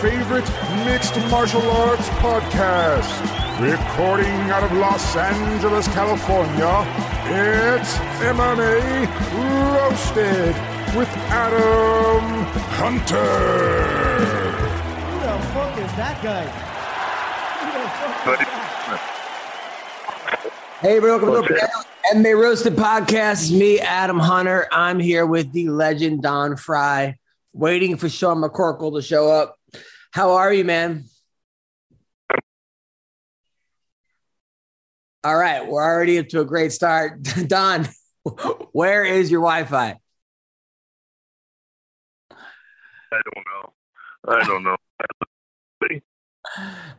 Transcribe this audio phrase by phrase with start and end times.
[0.00, 0.48] favorite
[0.86, 3.20] mixed martial arts podcast.
[3.60, 6.86] Recording out of Los Angeles, California,
[7.26, 9.06] it's MMA
[9.74, 10.56] Roasted
[10.96, 12.22] with Adam
[12.80, 13.18] Hunter.
[15.04, 16.44] Who the fuck is that guy?
[17.60, 17.88] Who the
[18.24, 18.46] fuck is
[18.86, 20.80] that?
[20.80, 21.68] Hey, welcome to the
[22.14, 23.52] MMA Roasted Podcast.
[23.54, 24.66] Me, Adam Hunter.
[24.72, 27.18] I'm here with the legend Don Frye,
[27.52, 29.59] waiting for Sean McCorkle to show up.
[30.12, 31.04] How are you, man?
[35.22, 37.22] All right, we're already up to a great start.
[37.46, 37.88] Don,
[38.72, 39.96] where is your Wi-Fi?
[43.12, 43.72] I don't know.
[44.28, 44.76] I don't know.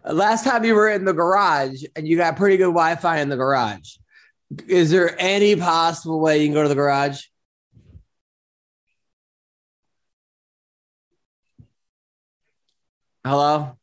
[0.06, 3.36] Last time you were in the garage and you got pretty good Wi-Fi in the
[3.36, 3.96] garage.
[4.68, 7.24] Is there any possible way you can go to the garage?
[13.24, 13.78] Hello?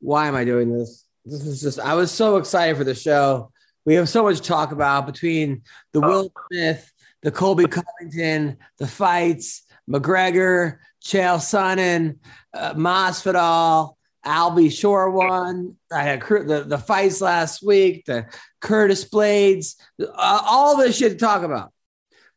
[0.00, 1.04] Why am I doing this?
[1.24, 3.50] This is just, I was so excited for the show.
[3.84, 8.86] We have so much to talk about between the Will Smith, the Colby Covington, the
[8.86, 12.18] fights, McGregor, Chael Sonnen,
[12.54, 15.74] uh, Masvidal, Albie Shore won.
[15.90, 18.26] I had the, the fights last week, the
[18.60, 21.72] Curtis Blaydes, uh, all this shit to talk about.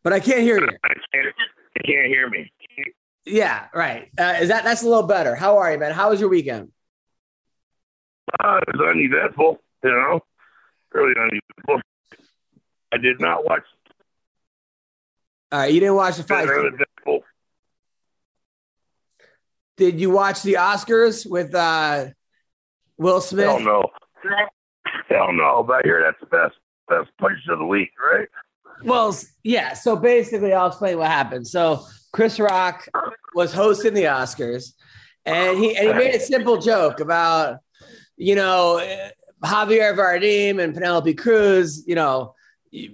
[0.03, 0.69] But I can't hear you.
[0.83, 1.27] I can't,
[1.77, 2.51] I can't hear me.
[3.25, 4.09] Yeah, right.
[4.17, 5.35] Uh, is that that's a little better?
[5.35, 5.91] How are you, man?
[5.91, 6.71] How was your weekend?
[8.39, 10.19] Uh, it was uneventful, you know,
[10.93, 11.81] really uneventful.
[12.93, 13.63] I did not watch
[15.51, 16.47] All right, you didn't watch the fight.
[16.47, 17.23] uneventful.
[19.77, 22.07] Did you watch the Oscars with uh,
[22.97, 23.45] Will Smith?
[23.45, 23.83] Hell no.
[25.09, 25.63] Hell no.
[25.63, 26.55] But hear that's the best
[26.87, 28.27] best punch of the week, right?
[28.83, 29.73] Well, yeah.
[29.73, 31.47] So basically, I'll explain what happened.
[31.47, 32.87] So Chris Rock
[33.33, 34.71] was hosting the Oscars,
[35.25, 37.57] and he and he made a simple joke about,
[38.15, 38.81] you know,
[39.43, 41.83] Javier Bardem and Penelope Cruz.
[41.85, 42.33] You know,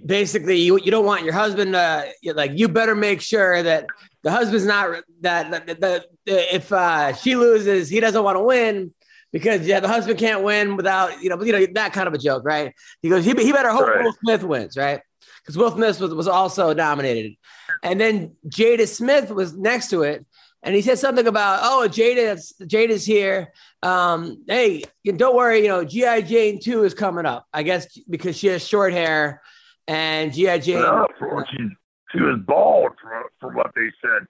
[0.04, 2.50] basically, you you don't want your husband to like.
[2.54, 3.86] You better make sure that
[4.24, 8.92] the husband's not that that, that if uh, she loses, he doesn't want to win.
[9.30, 12.18] Because yeah, the husband can't win without you know, you know that kind of a
[12.18, 12.74] joke, right?
[13.02, 14.02] He goes, he, he better hope Right.
[14.02, 15.00] Will Smith wins, right?
[15.42, 17.36] Because Will Smith was, was also nominated.
[17.82, 20.24] And then Jada Smith was next to it.
[20.62, 23.52] And he said something about, oh, Jada, Jada's here.
[23.82, 26.20] Um, hey, don't worry, you know, G.I.
[26.20, 27.46] Jane 2 is coming up.
[27.52, 29.42] I guess because she has short hair
[29.88, 30.58] and G.I.
[30.58, 30.82] Jane.
[31.18, 31.68] For, she,
[32.12, 34.26] she was bald, from, from what they said.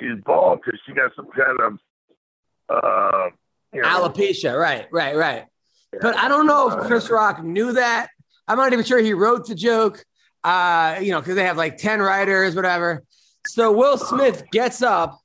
[0.00, 1.78] She's bald because she got some kind of,
[2.70, 3.30] uh,
[3.74, 5.44] you know, Alopecia, right, right, right.
[6.00, 8.08] But I don't know if Chris Rock knew that.
[8.48, 10.04] I'm not even sure he wrote the joke,
[10.44, 13.02] uh, you know, because they have like 10 writers, whatever.
[13.46, 15.20] So Will Smith gets up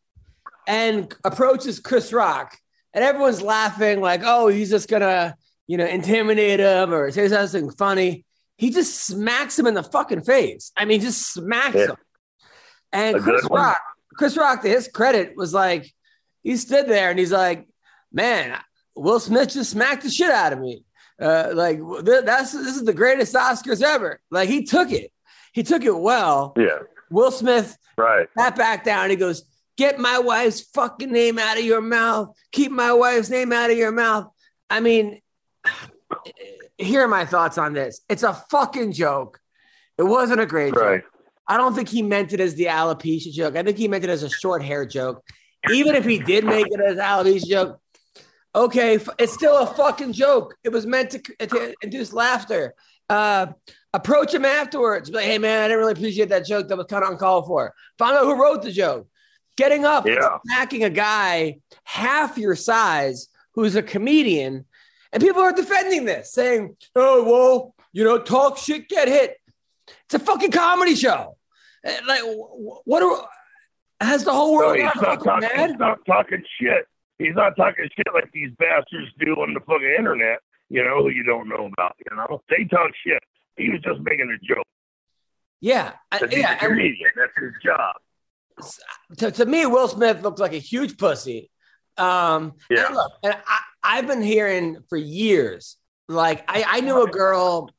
[0.68, 2.58] and approaches Chris Rock,
[2.94, 5.36] and everyone's laughing, like, oh, he's just gonna,
[5.68, 8.26] you know, intimidate him or say something funny.
[8.58, 10.72] He just smacks him in the fucking face.
[10.76, 11.86] I mean, just smacks Yeah.
[11.88, 11.96] him.
[12.92, 13.48] And A Chris.
[13.50, 13.78] Rock,
[14.16, 15.90] Chris Rock, to his credit, was like,
[16.44, 17.68] he stood there and he's like,
[18.12, 18.58] man,
[18.96, 20.84] Will Smith just smacked the shit out of me.
[21.20, 24.20] Uh, like th- that's this is the greatest Oscars ever.
[24.32, 25.12] Like he took it,
[25.54, 26.54] he took it well.
[26.58, 26.80] yeah,
[27.12, 28.28] Will Smith right.
[28.38, 29.10] sat back down.
[29.10, 29.44] He goes,
[29.78, 32.36] "Get my wife's fucking name out of your mouth.
[32.54, 34.28] Keep my wife's name out of your mouth."
[34.70, 35.20] I mean,
[36.78, 38.02] here are my thoughts on this.
[38.10, 39.40] It's a fucking joke.
[39.98, 41.02] It wasn't a great Right.
[41.02, 41.12] joke.
[41.48, 43.56] I don't think he meant it as the alopecia joke.
[43.56, 45.24] I think he meant it as a short hair joke.
[45.72, 47.80] Even if he did make it as alopecia joke,
[48.56, 50.56] okay, it's still a fucking joke.
[50.64, 52.74] It was meant to, to induce laughter.
[53.10, 53.48] Uh,
[53.94, 55.10] approach him afterwards.
[55.10, 56.68] Be like, hey man, I didn't really appreciate that joke.
[56.68, 57.74] That was kind of uncalled for.
[57.98, 59.08] Find out who wrote the joke.
[59.58, 60.38] Getting up, Yeah.
[60.46, 64.66] smacking a guy half your size who's a comedian,
[65.12, 69.38] and people are defending this, saying, "Oh well, you know, talk shit, get hit."
[70.06, 71.36] It's a fucking comedy show.
[71.86, 72.22] Uh, Like,
[72.86, 73.28] what are,
[74.00, 75.50] has the whole world he's got not talking.
[75.56, 75.70] mad?
[75.72, 76.86] He's not talking shit.
[77.20, 80.40] He's not talking shit like these bastards do on the fucking internet.
[80.70, 81.96] You know who you don't know about.
[82.10, 83.22] You know they talk shit.
[83.58, 84.66] He was just making a joke.
[85.62, 86.56] Yeah, I- he's yeah.
[86.56, 87.10] comedian.
[87.16, 87.96] That's his job.
[89.18, 91.50] to, to me, Will Smith looked like a huge pussy.
[91.98, 92.86] Um, Yeah.
[92.88, 95.76] and look, and I, I've been hearing for years.
[96.08, 97.70] Like I, I knew a girl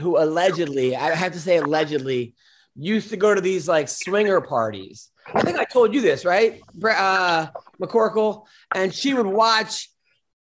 [0.00, 2.34] who allegedly, I have to say allegedly,
[2.74, 5.10] used to go to these like swinger parties.
[5.32, 7.46] I think I told you this, right, uh,
[7.80, 8.46] McCorkle?
[8.74, 9.90] And she would watch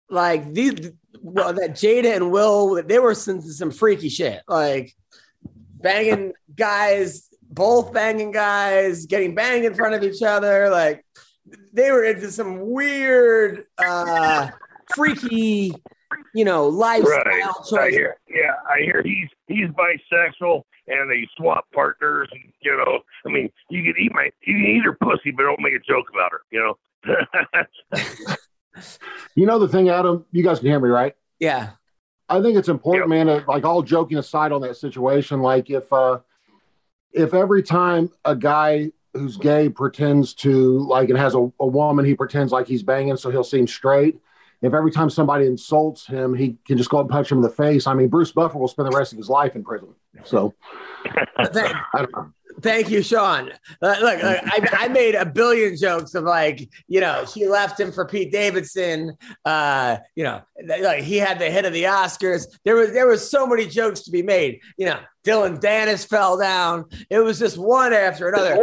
[0.09, 4.95] like these, well, that Jada and Will, they were some, some freaky shit, like
[5.43, 10.71] banging guys, both banging guys, getting banged in front of each other.
[10.71, 11.05] Like
[11.73, 14.49] they were into some weird, uh,
[14.95, 15.75] freaky,
[16.35, 17.89] you know, lifestyle Right.
[17.89, 18.17] I hear.
[18.29, 22.29] Yeah, I hear he's he's bisexual and they swap partners.
[22.33, 25.43] And, you know, I mean, you can eat my you can eat her pussy, but
[25.45, 26.41] don't make a joke about her.
[26.51, 26.61] You
[27.05, 28.37] know.
[29.35, 30.27] You know the thing, Adam.
[30.33, 31.15] You guys can hear me, right?
[31.39, 31.71] Yeah.
[32.29, 33.27] I think it's important, Yep.
[33.27, 33.45] man.
[33.47, 36.19] Like all joking aside on that situation, like if uh,
[37.13, 42.05] if every time a guy who's gay pretends to like and has a, a woman
[42.05, 44.19] he pretends like he's banging, so he'll seem straight.
[44.67, 47.51] If every time somebody insults him, he can just go and punch him in the
[47.51, 47.87] face.
[47.87, 49.89] I mean, Bruce Buffer will spend the rest of his life in prison.
[50.25, 50.55] So
[51.53, 52.33] Thank, I don't know.
[52.63, 53.51] thank you, Sean.
[53.83, 57.79] Uh, look, look, I, I made a billion jokes of like, you know, he left
[57.79, 59.17] him for Pete Davidson.
[59.45, 60.43] Uh, you know,
[60.81, 62.47] like he had the hit of the Oscars.
[62.65, 64.61] There was there was so many jokes to be made.
[64.79, 66.87] You know, Dylan Dennis fell down.
[67.11, 68.57] It was just one after another.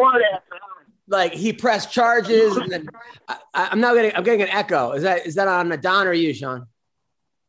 [1.07, 2.87] Like he pressed charges, and then
[3.27, 4.91] I, I- I'm now getting I'm getting an echo.
[4.91, 6.65] Is that is that on the Don or you, Sean?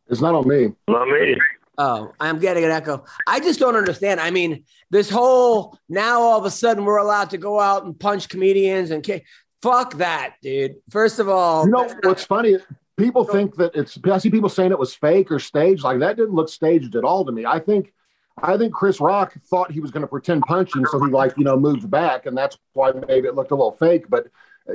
[0.09, 0.73] It's not on me.
[0.89, 1.37] Not me.
[1.79, 3.05] Oh, I'm getting an echo.
[3.27, 4.21] I just don't understand.
[4.21, 7.99] I mean, this whole now all of a sudden we're allowed to go out and
[7.99, 9.25] punch comedians and kick.
[9.63, 10.77] Fuck that, dude.
[10.91, 12.59] First of all, You know what's funny?
[12.97, 13.99] People think that it's.
[14.05, 15.83] I see people saying it was fake or staged.
[15.83, 17.45] Like that didn't look staged at all to me.
[17.47, 17.93] I think,
[18.43, 21.35] I think Chris Rock thought he was going to pretend punch him, so he like
[21.37, 24.07] you know moved back, and that's why maybe it looked a little fake.
[24.09, 24.27] But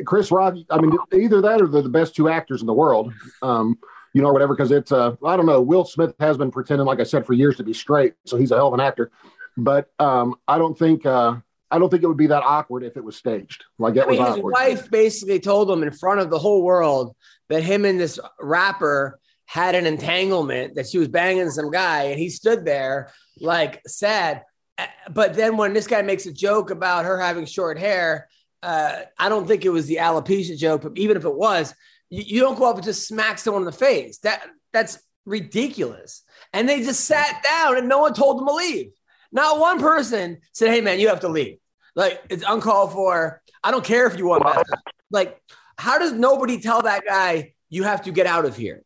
[0.06, 3.14] Chris Rock, I mean, either that or they're the best two actors in the world.
[3.42, 3.78] Um,
[4.14, 5.62] you know, or whatever, because it's uh, I don't know.
[5.62, 8.52] Will Smith has been pretending, like I said, for years to be straight, so he's
[8.52, 9.12] a hell of an actor.
[9.56, 11.36] But um, I don't think uh,
[11.70, 13.66] I don't think it would be that awkward if it was staged.
[13.78, 14.52] Like it I mean, was his awkward.
[14.52, 17.16] wife basically told him in front of the whole world
[17.50, 22.20] that him and this rapper had an entanglement, that she was banging some guy, and
[22.20, 24.44] he stood there like sad.
[24.78, 28.28] Uh, But then when this guy makes a joke about her having short hair,
[28.64, 31.74] uh, I don't think it was the alopecia joke, but even if it was,
[32.10, 34.20] you, you don't go up and just smack someone in the face.
[34.20, 36.24] That that's ridiculous.
[36.54, 38.92] And they just sat down and no one told them to leave.
[39.32, 41.58] Not one person said, "Hey, man, you have to leave."
[41.96, 43.42] Like it's uncalled for.
[43.64, 44.64] I don't care if you want to.
[45.12, 45.42] Like,
[45.78, 48.84] how does nobody tell that guy you have to get out of here?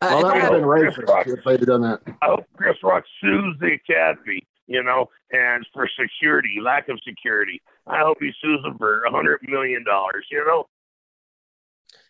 [0.00, 2.00] Uh, Well, that I would have been racist if they'd have done that.
[2.22, 7.62] I hope Chris Rock sues the Academy, you know, and for security, lack of security.
[7.86, 10.66] I hope he sues them for a hundred million dollars, you know.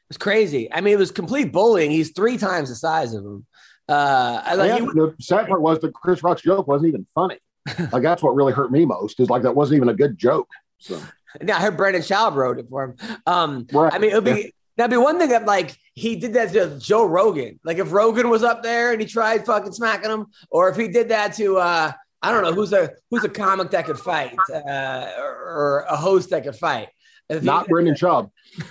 [0.09, 0.73] it's crazy.
[0.73, 1.91] I mean, it was complete bullying.
[1.91, 3.47] He's three times the size of him.
[3.89, 4.69] Uh, I like.
[4.69, 7.39] Yeah, he- the sad part was that Chris Rock's joke wasn't even funny.
[7.93, 10.49] like that's what really hurt me most is like that wasn't even a good joke.
[10.79, 11.01] So
[11.45, 12.97] Yeah, I heard Brendan Schaub wrote it for him.
[13.27, 13.93] Um, Right.
[13.93, 16.79] I mean, it would be that'd be one thing that like he did that to
[16.79, 17.61] Joe Rogan.
[17.65, 20.89] Like if Rogan was up there and he tried fucking smacking him, or if he
[20.89, 21.93] did that to uh,
[22.23, 25.97] I don't know who's a who's a comic that could fight, uh, or, or a
[25.97, 26.89] host that could fight.
[27.29, 28.31] If he- not Brendan Schaub.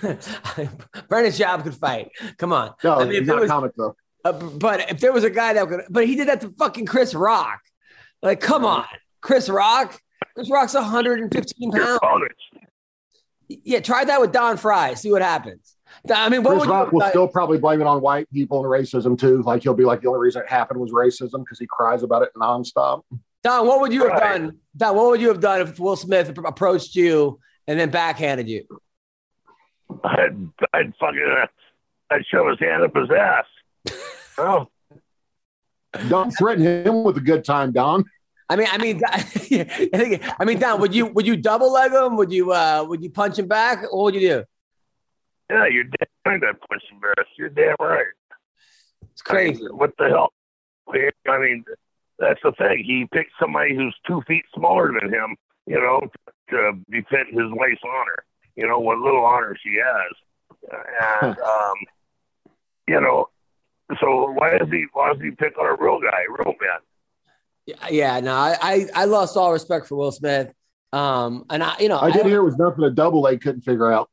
[1.08, 2.10] Brendan Schaub could fight.
[2.38, 2.74] Come on.
[2.84, 3.96] No, I mean, if he's it not was- a comic though.
[4.24, 6.86] Uh, but if there was a guy that could, but he did that to fucking
[6.86, 7.60] Chris Rock.
[8.22, 8.86] Like, come on,
[9.20, 10.00] Chris Rock.
[10.34, 12.00] Chris Rock's 115 pounds.
[13.48, 14.94] Yeah, try that with Don Frye.
[14.94, 15.76] See what happens.
[16.12, 18.66] I mean, what Chris would Rock will still probably blame it on white people and
[18.70, 19.42] racism too.
[19.42, 22.22] Like he'll be like the only reason it happened was racism because he cries about
[22.22, 23.02] it nonstop.
[23.42, 24.40] Don, what would you have Right.
[24.40, 24.58] done?
[24.76, 28.64] Don, what would you have done if Will Smith approached you and then backhanded you?
[30.02, 31.46] I'd, I'd fucking, uh,
[32.10, 33.44] I'd shove his hand up his ass.
[34.36, 34.66] Oh,
[36.08, 38.04] Don't threaten him with a good time, Don.
[38.48, 42.16] I mean, I mean, I I mean, Don, would you would you double leg him?
[42.16, 43.82] Would you uh would you punch him back?
[43.92, 44.44] What would you do?
[45.54, 46.48] Yeah, you're damn right.
[46.48, 47.32] I'd push embarrassed.
[47.38, 48.06] You're damn right.
[49.12, 49.62] It's crazy.
[49.62, 50.32] I mean, what the hell?
[50.88, 51.64] I mean,
[52.18, 52.84] that's the thing.
[52.84, 56.00] He picked somebody who's two feet smaller than him, you know,
[56.50, 58.24] to defend his wife's honor.
[58.56, 61.74] You know what little honor she has, and um,
[62.86, 63.28] you know.
[64.00, 64.86] So why does he?
[64.92, 66.78] Why does he pick on a real guy, real man?
[67.66, 70.52] Yeah, yeah, no, I, I I lost all respect for Will Smith.
[70.92, 73.62] Um, and I, you know, I did hear it was nothing a double leg couldn't
[73.62, 74.10] figure out.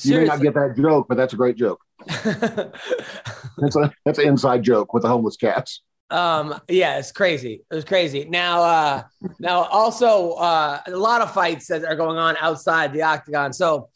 [0.00, 1.80] You may not get that joke, but that's a great joke.
[3.58, 5.82] That's a that's an inside joke with the homeless cats.
[6.10, 7.62] um, yeah, it's crazy.
[7.70, 8.24] It was crazy.
[8.28, 9.02] Now, uh,
[9.38, 13.52] now also uh, a lot of fights that are going on outside the octagon.
[13.52, 13.88] So,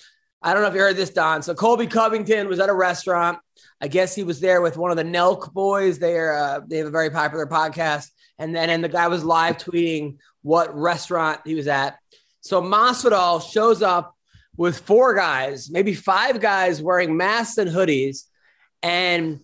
[0.42, 1.42] I don't know if you heard this, Don.
[1.42, 3.38] So Colby Covington was at a restaurant.
[3.80, 5.98] I guess he was there with one of the Nelk boys.
[5.98, 8.06] They are uh, they have a very popular podcast,
[8.38, 11.98] and then and the guy was live tweeting what restaurant he was at.
[12.40, 14.15] So Masvidal shows up
[14.56, 18.24] with four guys, maybe five guys wearing masks and hoodies,
[18.82, 19.40] and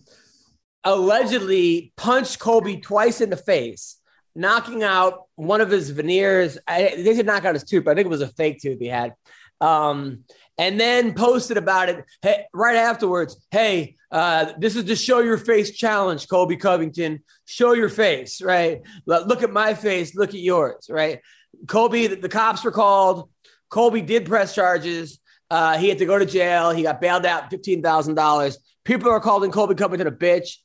[0.83, 3.97] allegedly punched Kobe twice in the face,
[4.35, 6.57] knocking out one of his veneers.
[6.67, 8.79] I, they did knock out his tooth, but I think it was a fake tooth
[8.79, 9.13] he had.
[9.61, 10.25] Um,
[10.57, 13.43] and then posted about it hey, right afterwards.
[13.49, 17.23] Hey, uh, this is the show your face challenge, Kobe Covington.
[17.45, 18.81] Show your face, right?
[19.05, 20.15] Look at my face.
[20.15, 21.21] Look at yours, right?
[21.67, 23.29] Kobe, the, the cops were called.
[23.73, 25.19] Colby did press charges.
[25.49, 26.69] Uh, he had to go to jail.
[26.69, 28.59] He got bailed out fifteen thousand dollars.
[28.83, 30.57] People are calling Colby Covington a bitch.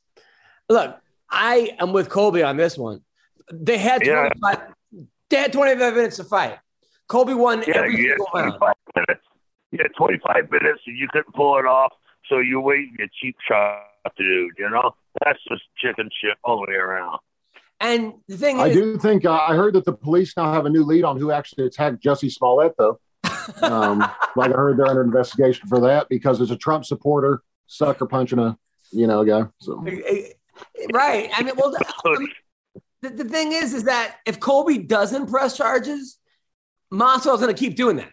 [0.69, 0.95] Look,
[1.27, 3.01] I am with Colby on this one.
[3.51, 4.29] They had Yeah.
[4.39, 4.73] 25,
[5.31, 6.59] they had 25 minutes to fight.
[7.07, 8.53] Colby won Yeah, every single round.
[8.59, 9.25] 25 minutes.
[9.71, 11.93] You had 25 minutes and you couldn't pull it off,
[12.27, 13.81] so you're waiting a cheap shot,
[14.17, 14.51] dude.
[14.59, 14.93] You know
[15.25, 17.17] that's just chicken shit all the way around.
[17.81, 20.51] And the thing is I is, do think uh, I heard that the police now
[20.51, 22.99] have a new lead on who actually attacked Jussie Smollett, though.
[23.63, 23.99] Um,
[24.35, 28.37] like I heard they're under investigation for that because there's a Trump supporter sucker punching
[28.37, 28.55] a
[28.91, 29.45] you know guy.
[29.59, 29.83] So
[30.93, 31.29] right?
[31.35, 31.73] I mean, well,
[33.01, 36.17] the, the thing is, is that if Colby doesn't press charges,
[36.93, 38.11] Masvidal's going to keep doing that.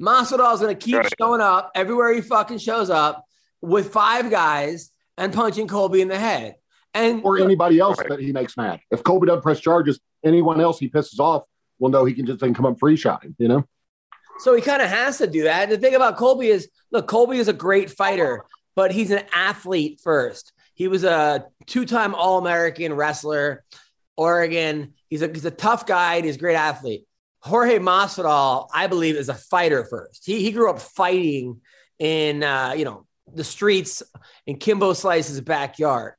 [0.00, 1.12] Masvidal's going to keep Right.
[1.18, 3.24] showing up everywhere he fucking shows up
[3.60, 6.54] with five guys and punching Colby in the head.
[6.92, 8.80] And or anybody else that he makes mad.
[8.90, 11.44] If Colby doesn't press charges, anyone else he pisses off
[11.78, 13.36] will know he can just then come up free shot him.
[13.38, 13.64] You know.
[14.38, 15.64] So he kind of has to do that.
[15.64, 18.44] And the thing about Colby is, look, Colby is a great fighter,
[18.74, 20.52] but he's an athlete first.
[20.74, 23.64] He was a two-time All-American wrestler,
[24.16, 24.94] Oregon.
[25.08, 26.16] He's a he's a tough guy.
[26.16, 27.06] And he's a great athlete.
[27.42, 30.26] Jorge Masvidal, I believe, is a fighter first.
[30.26, 31.60] He he grew up fighting
[31.98, 34.02] in uh, you know the streets
[34.46, 36.14] in Kimbo Slice's backyard.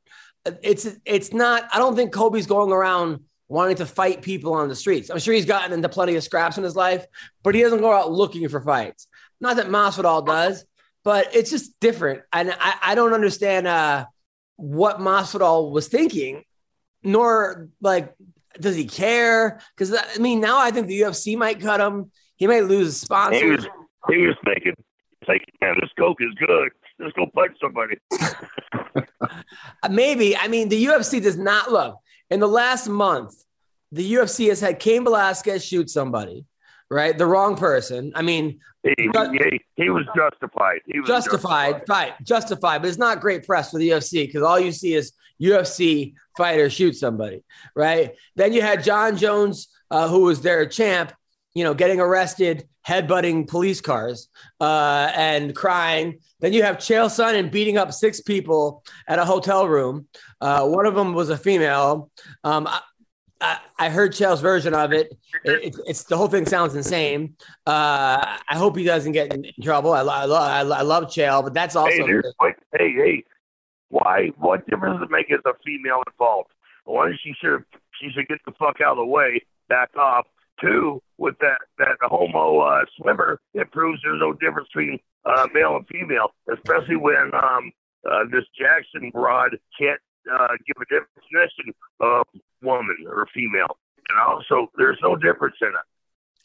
[0.64, 1.68] It's it's not.
[1.74, 5.10] I don't think Kobe's going around wanting to fight people on the streets.
[5.10, 7.06] I'm sure he's gotten into plenty of scraps in his life,
[7.44, 9.08] but he doesn't go out looking for fights.
[9.40, 10.66] Not that Masvidal does,
[11.04, 12.22] but it's just different.
[12.32, 14.06] And I, I don't understand uh,
[14.56, 16.44] what Masvidal was thinking,
[17.04, 18.14] nor like
[18.60, 19.60] does he care?
[19.76, 22.12] Because I mean, now I think the UFC might cut him.
[22.38, 23.58] He might lose He sponsors.
[23.58, 23.68] was
[24.10, 24.74] he was thinking,
[25.62, 26.72] man, this coke is good.
[27.02, 27.98] Let's go punch somebody.
[29.90, 30.38] Maybe.
[30.38, 31.98] I mean, the UFC does not look.
[32.30, 33.34] In the last month,
[33.92, 36.46] the UFC has had Cain Velasquez shoot somebody,
[36.90, 37.18] right?
[37.18, 38.14] The wrong person.
[38.16, 40.82] I mean, He, he, he was justified.
[40.86, 44.60] He was justified, fight, justified, but it's not great press for the UFC because all
[44.60, 47.44] you see is UFC fighter shoot somebody,
[47.76, 48.16] right?
[48.36, 51.14] Then you had Jon Jones, uh, who was their champ,
[51.54, 56.20] you know, getting arrested, headbutting police cars, uh, and crying.
[56.40, 60.08] Then you have Chael Sonnen beating up six people at a hotel room.
[60.40, 62.10] Uh, one of them was a female.
[62.44, 62.82] Um, I,
[63.40, 65.12] I, I heard Chael's version of it.
[65.44, 67.36] It- it's, it's the whole thing sounds insane.
[67.66, 69.94] Uh, I hope he doesn't get in trouble.
[69.94, 73.24] I, I, lo- I, love Chael, but that's also Hey, wait, hey, hey,
[73.90, 74.32] why?
[74.38, 76.50] What difference does it make if a female involved?
[76.86, 77.64] One, she should
[78.00, 80.26] she should get the fuck out of the way, back off.
[80.62, 85.76] Two, with that that homo uh, swimmer, it proves there's no difference between uh, male
[85.76, 87.72] and female, especially when um
[88.10, 90.00] uh, this Jackson broad can't
[90.32, 92.26] uh, give a definition of
[92.62, 93.78] woman or female.
[94.10, 95.74] And also, there's no difference in it.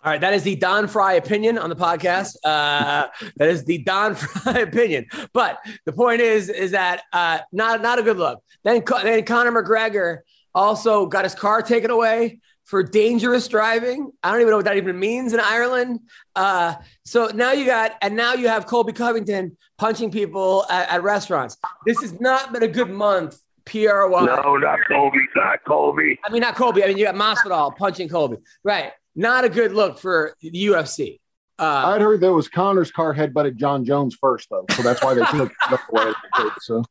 [0.05, 2.37] All right, that is the Don Frye opinion on the podcast.
[2.45, 5.07] Uh, that is the Don Frye opinion.
[5.33, 8.41] But the point is, is that uh, not not a good look.
[8.63, 10.19] Then then Conor McGregor
[10.55, 14.11] also got his car taken away for dangerous driving.
[14.23, 16.01] I don't even know what that even means in Ireland.
[16.35, 21.03] Uh, so now you got, and now you have Colby Covington punching people at, at
[21.03, 21.57] restaurants.
[21.87, 23.39] This has not been a good month.
[23.65, 24.27] PR wise.
[24.27, 25.19] No, not Colby.
[25.35, 26.17] not Kobe.
[26.25, 26.85] I mean, not Colby.
[26.85, 28.37] I mean, you got Masvidal punching Colby.
[28.63, 28.93] Right.
[29.17, 31.19] Not a good look for the UFC.
[31.59, 35.15] Uh, I'd heard that was Conor's car headbutted Jon Jones first, though, so that's why
[35.15, 36.13] they took it away.
[36.61, 36.85] So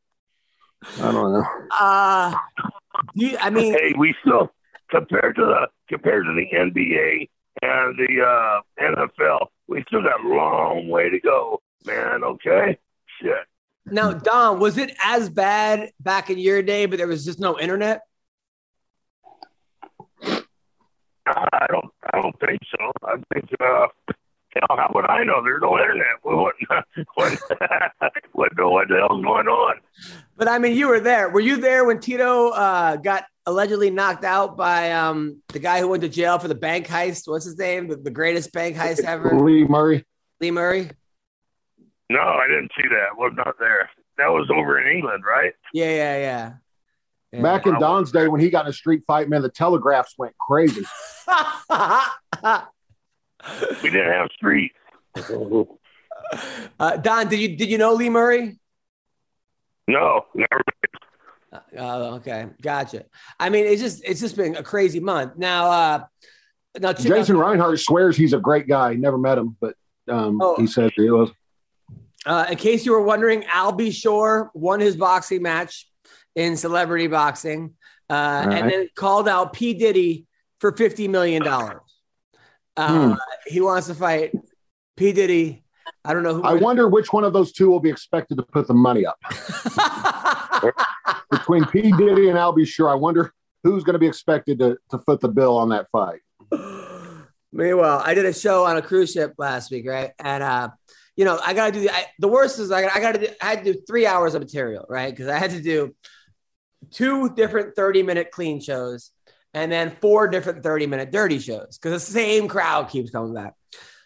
[1.02, 1.46] I don't know.
[1.80, 2.34] uh,
[3.14, 4.52] you, I mean, hey, we still
[4.90, 7.30] compared to the compared to the NBA
[7.62, 12.24] and the uh, NFL, we still got a long way to go, man.
[12.24, 12.78] Okay,
[13.22, 13.46] shit.
[13.86, 17.60] now, Don, was it as bad back in your day, but there was just no
[17.60, 18.02] internet?
[21.28, 22.92] I don't, I don't think so.
[23.04, 23.88] I think, uh,
[24.56, 25.44] hell, how would I know?
[25.44, 26.08] There's no internet.
[26.24, 27.42] We wouldn't, wouldn't,
[28.34, 29.76] wouldn't know what the hell's going on.
[30.38, 31.30] But I mean, you were there.
[31.30, 35.88] Were you there when Tito uh, got allegedly knocked out by um, the guy who
[35.88, 37.28] went to jail for the bank heist?
[37.28, 37.88] What's his name?
[37.88, 40.06] The, the greatest bank heist ever, Lee Murray.
[40.42, 40.90] Lee Murray.
[42.10, 43.18] No, I didn't see that.
[43.18, 43.90] Was not there.
[44.18, 45.54] That was over in England, right?
[45.74, 46.54] Yeah, yeah, yeah.
[47.32, 47.42] yeah.
[47.42, 50.38] Back in Don's day when he got in a street fight, man, the telegraphs went
[50.38, 50.84] crazy.
[53.84, 54.76] We didn't have streets.
[56.80, 58.60] uh, Don, did you did you know Lee Murray?
[59.88, 60.62] No, never.
[61.78, 63.06] Oh, okay, gotcha.
[63.40, 65.38] I mean, it's just it's just been a crazy month.
[65.38, 66.04] Now, uh,
[66.80, 68.96] now Jason Reinhart swears he's a great guy.
[68.96, 69.76] Never met him, but
[70.10, 70.56] um, Oh.
[70.58, 71.32] he said he was.
[72.26, 75.88] Uh, in case you were wondering, Albie Shore won his boxing match
[76.36, 77.76] in celebrity boxing,
[78.10, 78.58] uh, right.
[78.58, 80.26] and then called out P Diddy
[80.60, 81.82] for fifty million dollars.
[82.78, 83.14] Uh, Hmm.
[83.48, 84.34] He wants to fight
[84.98, 85.64] P Diddy.
[86.04, 86.44] I don't know who.
[86.44, 89.18] I wonder which one of those two will be expected to put the money up
[91.32, 92.90] between P Diddy and Albie Sure.
[92.90, 93.32] I wonder
[93.64, 96.20] who's going to be expected to to foot the bill on that fight.
[97.52, 100.12] Meanwhile, I did a show on a cruise ship last week, right?
[100.20, 100.70] And uh,
[101.16, 103.28] you know, I gotta do the, I, the worst is I got I gotta do
[103.42, 105.12] I had to do three hours of material, right?
[105.12, 105.96] Because I had to do
[106.92, 109.12] two different 30 minute clean shows
[109.56, 113.54] and then four different 30 minute dirty shows because the same crowd keeps coming back.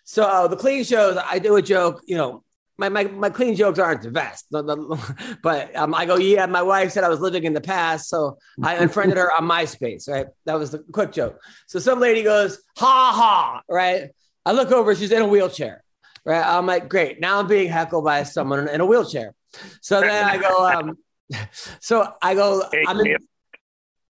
[0.05, 2.43] So uh, the clean shows, I do a joke, you know.
[2.77, 4.45] My, my, my clean jokes aren't the best,
[5.43, 6.45] but um, I go, yeah.
[6.45, 10.07] My wife said I was living in the past, so I unfriended her on MySpace.
[10.07, 11.41] Right, that was the quick joke.
[11.67, 14.11] So some lady goes, ha ha, right?
[14.45, 15.83] I look over, she's in a wheelchair,
[16.23, 16.41] right?
[16.41, 17.19] I'm like, great.
[17.19, 19.35] Now I'm being heckled by someone in a wheelchair.
[19.81, 20.97] So then I go, um,
[21.81, 23.17] so I go, I'm in.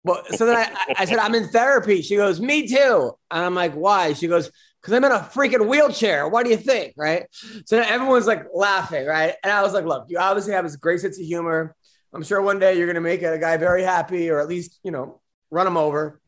[0.03, 2.01] Well, so then I, I said, I'm in therapy.
[2.01, 3.11] She goes, me too.
[3.29, 4.13] And I'm like, why?
[4.13, 4.49] She goes,
[4.81, 6.27] because I'm in a freaking wheelchair.
[6.27, 6.93] What do you think?
[6.97, 7.25] Right.
[7.65, 9.05] So everyone's like laughing.
[9.05, 9.35] Right.
[9.43, 11.75] And I was like, look, you obviously have this great sense of humor.
[12.13, 14.79] I'm sure one day you're going to make a guy very happy or at least,
[14.83, 16.19] you know, run him over.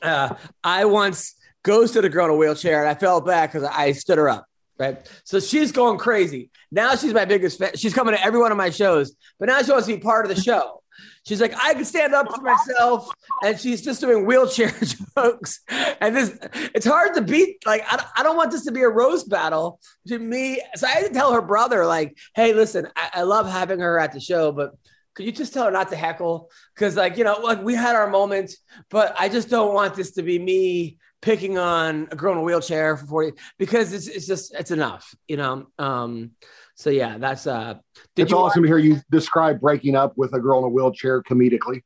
[0.00, 0.34] Uh,
[0.64, 4.16] I once ghosted a girl in a wheelchair and I fell back because I stood
[4.18, 4.46] her up.
[4.78, 5.06] Right.
[5.24, 6.50] So she's going crazy.
[6.72, 7.76] Now she's my biggest fan.
[7.76, 10.24] She's coming to every one of my shows, but now she wants to be part
[10.24, 10.79] of the show.
[11.26, 13.10] She's like, I can stand up for myself.
[13.42, 14.72] And she's just doing wheelchair
[15.16, 15.60] jokes.
[16.00, 16.36] And this,
[16.74, 17.64] it's hard to beat.
[17.66, 20.62] Like, I, I don't want this to be a roast battle to me.
[20.76, 23.98] So I had to tell her brother, like, hey, listen, I, I love having her
[23.98, 24.72] at the show, but
[25.14, 26.50] could you just tell her not to heckle?
[26.74, 28.56] Because, like, you know, like we had our moments,
[28.90, 32.42] but I just don't want this to be me picking on a girl in a
[32.42, 35.66] wheelchair for 40 because it's, it's just, it's enough, you know?
[35.78, 36.32] Um,
[36.80, 37.74] so yeah, that's, uh,
[38.16, 40.68] did it's you awesome to hear you describe breaking up with a girl in a
[40.68, 41.82] wheelchair comedically.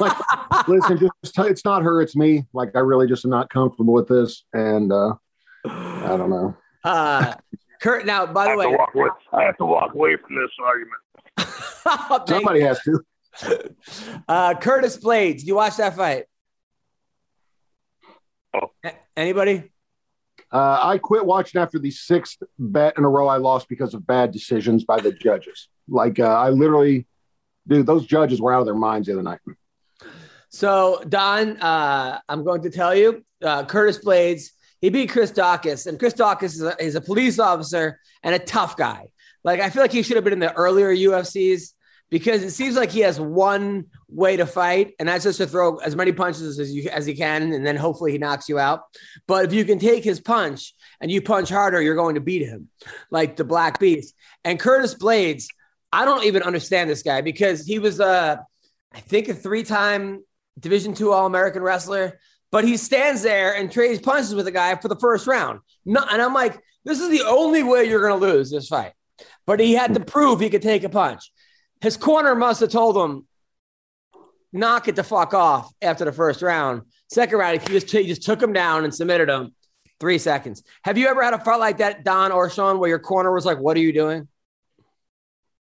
[0.00, 0.16] like,
[0.68, 2.46] listen, just tell- it's not her, it's me.
[2.54, 5.16] Like, I really just am not comfortable with this, and uh,
[5.66, 6.56] I don't know.
[6.82, 7.34] Uh,
[7.82, 10.34] Kurt, now, by the have, to way, walk away, I have to walk away from
[10.34, 12.26] this argument.
[12.26, 13.74] Somebody has to.
[14.28, 16.24] uh, Curtis Blaydes, you watch that fight?
[18.54, 18.70] Oh.
[18.82, 19.70] A- Anybody?
[20.52, 24.06] Uh, I quit watching after the sixth bet in a row I lost because of
[24.06, 25.68] bad decisions by the judges.
[25.88, 27.06] Like, uh, I literally,
[27.68, 29.38] dude, those judges were out of their minds the other night.
[30.48, 35.86] So, Don, uh, I'm going to tell you, uh, Curtis Blaydes, he beat Chris Daukaus,
[35.86, 39.10] and Chris Daukaus is a, is a police officer and a tough guy.
[39.44, 41.74] Like, I feel like he should have been in the earlier UFCs
[42.10, 45.76] because it seems like he has one way to fight, and that's just to throw
[45.76, 48.82] as many punches as you as he can, and then hopefully he knocks you out.
[49.26, 52.44] But if you can take his punch and you punch harder, you're going to beat
[52.44, 52.68] him,
[53.10, 54.14] like the Black Beast.
[54.44, 55.46] And Curtis Blaydes,
[55.92, 58.36] I don't even understand this guy because he was uh,
[58.92, 60.24] I think a three-time
[60.58, 62.18] Division two All American wrestler,
[62.50, 65.60] but he stands there and trades punches with a guy for the first round.
[65.84, 68.92] No, and I'm like, this is the only way you're going to lose this fight.
[69.46, 71.30] But he had to prove he could take a punch.
[71.80, 73.26] His corner must have told him,
[74.52, 76.82] knock it the fuck off after the first round.
[77.08, 79.54] Second round, he just, he just took him down and submitted him
[79.98, 80.62] three seconds.
[80.84, 83.44] Have you ever had a fight like that, Don or Sean, where your corner was
[83.44, 84.28] like, what are you doing?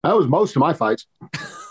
[0.04, 1.06] That was most of my fights.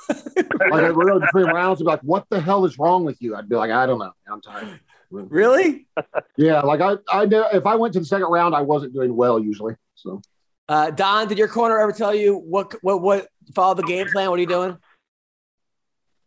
[0.09, 3.35] like, really between rounds, I'd be like, what the hell is wrong with you?
[3.35, 4.11] I'd be like, I don't know.
[4.31, 4.79] I'm tired.
[5.09, 5.87] Really?
[6.35, 9.15] Yeah, like I, I know if I went to the second round, I wasn't doing
[9.15, 9.75] well usually.
[9.95, 10.21] So
[10.67, 14.29] Uh, Don, did your corner ever tell you what, what, what, follow the game plan?
[14.29, 14.77] What are you doing?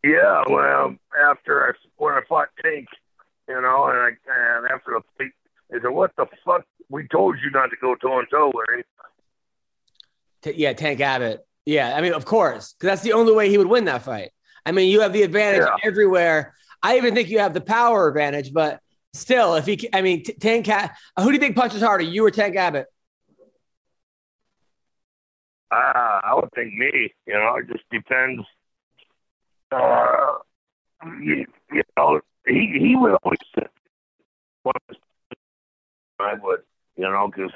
[0.03, 0.97] Yeah, well,
[1.29, 2.89] after I when I fought Tank,
[3.49, 5.33] you know, and I and after the fight,
[5.69, 6.65] they said, "What the fuck?
[6.89, 8.85] We told you not to go toe and toe with him."
[10.43, 11.47] T- yeah, Tank Abbott.
[11.67, 14.31] Yeah, I mean, of course, because that's the only way he would win that fight.
[14.65, 15.77] I mean, you have the advantage Yeah.
[15.89, 16.55] everywhere.
[16.83, 18.81] I even think you have the power advantage, but
[19.13, 22.57] still, if he, I mean, Tank, who do you think punches harder, you or Tank
[22.57, 22.87] Abbott?
[25.73, 27.13] Ah, I would think me.
[27.27, 28.43] You know, it just depends.
[29.71, 30.39] Uh,
[31.23, 33.67] you, you know, he he would always say,
[36.19, 36.61] I would,
[36.97, 37.53] you know, because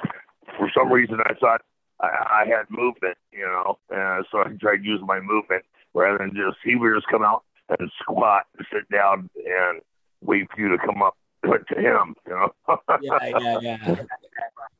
[0.57, 1.63] for some reason I thought
[2.01, 6.31] I, I had movement, you know, and so I tried using my movement rather than
[6.31, 7.43] just he would just come out
[7.79, 9.81] and squat and sit down and
[10.23, 12.51] wait for you to come up to him, you know.
[13.03, 13.97] yeah, yeah, yeah.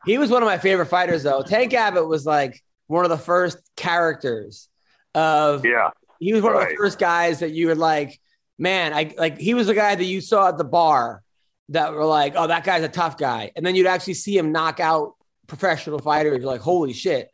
[0.05, 1.43] He was one of my favorite fighters, though.
[1.43, 4.69] Tank Abbott was like one of the first characters
[5.15, 5.65] of.
[5.65, 5.91] Yeah.
[6.21, 8.21] He was one of the first guys that you would like.
[8.59, 9.39] Man, I like.
[9.39, 11.23] He was the guy that you saw at the bar
[11.71, 14.53] that were like, "Oh, that guy's a tough guy," and then you'd actually see him
[14.53, 15.15] knock out
[15.49, 16.39] professional fighters.
[16.39, 17.31] You're like, "Holy shit!"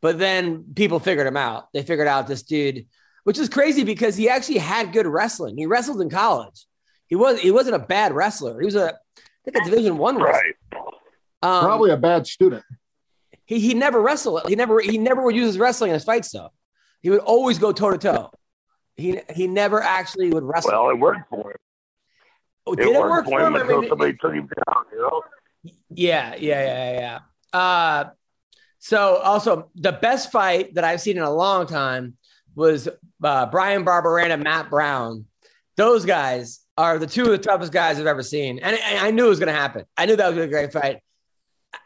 [0.00, 1.68] But then people figured him out.
[1.72, 2.86] They figured out this dude,
[3.24, 5.56] which is crazy because he actually had good wrestling.
[5.56, 6.66] He wrestled in college.
[7.06, 8.58] He was he wasn't a bad wrestler.
[8.58, 10.42] He was a I think a Division One wrestler.
[10.72, 10.84] Right.
[11.42, 12.64] Um, Probably a bad student.
[13.46, 14.42] He he never wrestled.
[14.48, 16.50] He never he never would use his wrestling in his fights though.
[17.00, 18.30] He would always go toe to toe.
[18.96, 20.70] He he never actually would wrestle.
[20.72, 21.56] Well, it worked for him.
[22.66, 23.56] Oh, It did it worked work for him?
[23.56, 25.22] I mean, somebody took him down, you know.
[25.90, 27.18] yeah, yeah, yeah,
[27.52, 27.58] yeah.
[27.58, 28.10] Uh,
[28.78, 32.16] so also the best fight that I've seen in a long time
[32.54, 32.88] was
[33.22, 35.26] uh, Bryan Barberena, Matt Brown.
[35.76, 39.10] Those guys are the two of the toughest guys I've ever seen, and I, I
[39.10, 39.84] knew it was going to happen.
[39.96, 41.00] I knew that was going to be a great fight.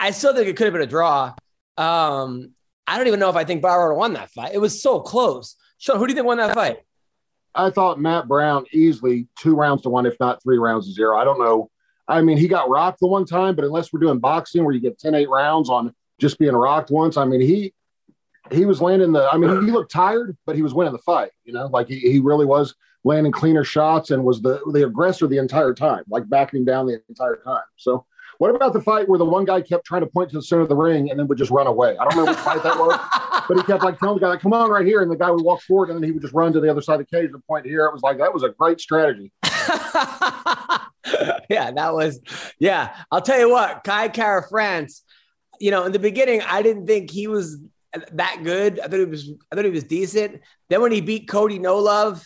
[0.01, 1.35] I still think it could have been a draw.
[1.77, 2.53] Um,
[2.87, 4.55] I don't even know if I think Barber won that fight.
[4.55, 5.57] It was so close.
[5.79, 6.79] Sean, who do you think won that fight?
[7.55, 11.19] I thought Matt Brown easily two rounds to one, if not three rounds to zero.
[11.19, 11.71] I don't know.
[12.09, 14.81] I mean, he got rocked the one time, but unless we're doing boxing where you
[14.81, 17.73] get 10 8 rounds on just being rocked once, I mean, he
[18.53, 21.31] he was landing the I mean, he looked tired, but he was winning the fight,
[21.45, 25.27] you know, like he, he really was landing cleaner shots and was the the aggressor
[25.27, 27.65] the entire time, like backing down the entire time.
[27.77, 28.05] So
[28.39, 30.63] what about the fight where the one guy kept trying to point to the center
[30.63, 31.97] of the ring and then would just run away?
[31.97, 34.53] I don't remember what fight that was, but he kept like telling the guy, "Come
[34.53, 36.53] on, right here," and the guy would walk forward and then he would just run
[36.53, 37.87] to the other side of the cage and point here.
[37.87, 39.33] It was like that was a great strategy.
[41.49, 42.21] yeah, that was
[42.59, 42.95] yeah.
[43.11, 45.03] I'll tell you what, Kai Kara France,
[45.61, 47.59] you know, in the beginning, I didn't think he was
[48.13, 48.81] that good.
[48.81, 50.41] I thought he was I thought he was decent.
[50.69, 52.25] Then when he beat Cody No Love,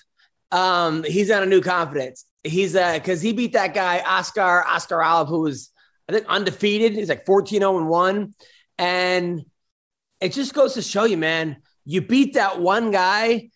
[0.50, 2.24] um, he's on a new confidence.
[2.42, 5.69] He's uh because he beat that guy, Askar Askarov, who was
[6.10, 6.92] I think undefeated.
[6.92, 8.34] He's like 14-0 and 1.
[8.78, 9.44] And
[10.20, 13.50] it just goes to show you, man, you beat that one guy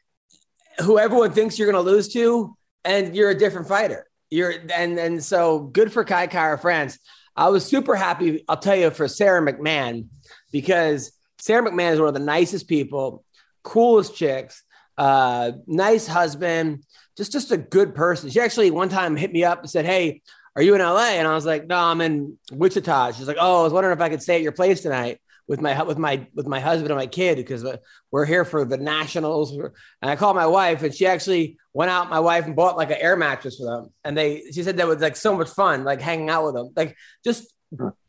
[0.81, 4.07] who everyone thinks you're gonna lose to, and you're a different fighter.
[4.31, 6.99] You're and and so good for Kai Kara France.
[7.37, 8.45] I was super happy.
[8.49, 10.07] I'll tell you for Sara McMann
[10.53, 13.25] because Sara McMann is one of the nicest people,
[13.63, 14.63] coolest chicks,
[14.99, 16.85] uh, nice husband,
[17.17, 18.31] just just a good person.
[18.31, 20.23] She actually one time hit me up and said, "Hey,
[20.57, 23.61] are you in LA?" And I was like, "No, I'm in Wichita." She's like, "Oh,
[23.61, 26.27] I was wondering if I could stay at your place tonight." With my with my
[26.35, 27.77] with my husband and my kid because uh,
[28.11, 32.09] we're here for the nationals and I called my wife and she actually went out
[32.09, 34.87] my wife and bought like an air mattress for them and they she said that
[34.87, 37.53] was like so much fun like hanging out with them like just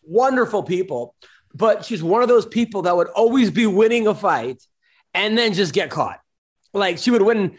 [0.03, 1.13] wonderful people
[1.53, 4.63] but she's one of those people that would always be winning a fight
[5.13, 6.19] and then just get caught
[6.73, 7.57] like she would win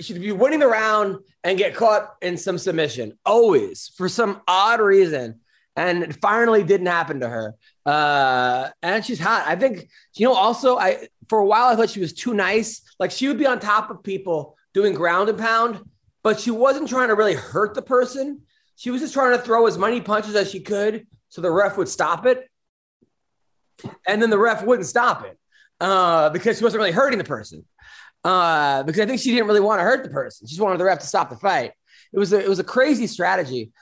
[0.00, 4.80] she'd be winning the round and get caught in some submission always for some odd
[4.80, 5.40] reason.
[5.76, 7.54] And it finally didn't happen to her.
[7.86, 9.44] Uh and she's hot.
[9.46, 12.82] I think you know also i for a while i thought she was too nice.
[12.98, 15.80] Like she would be on top of people doing ground and pound
[16.22, 18.42] but she wasn't trying to really hurt the person.
[18.76, 21.78] She was just trying to throw as many punches as she could so the ref
[21.78, 22.50] would stop it.
[24.06, 25.38] And then the ref wouldn't stop it
[25.80, 27.64] uh because she wasn't really hurting the person
[28.24, 30.78] uh because i think she didn't really want to hurt the person she just wanted
[30.78, 31.72] the ref to stop the fight
[32.12, 33.72] it was a, it was a crazy strategy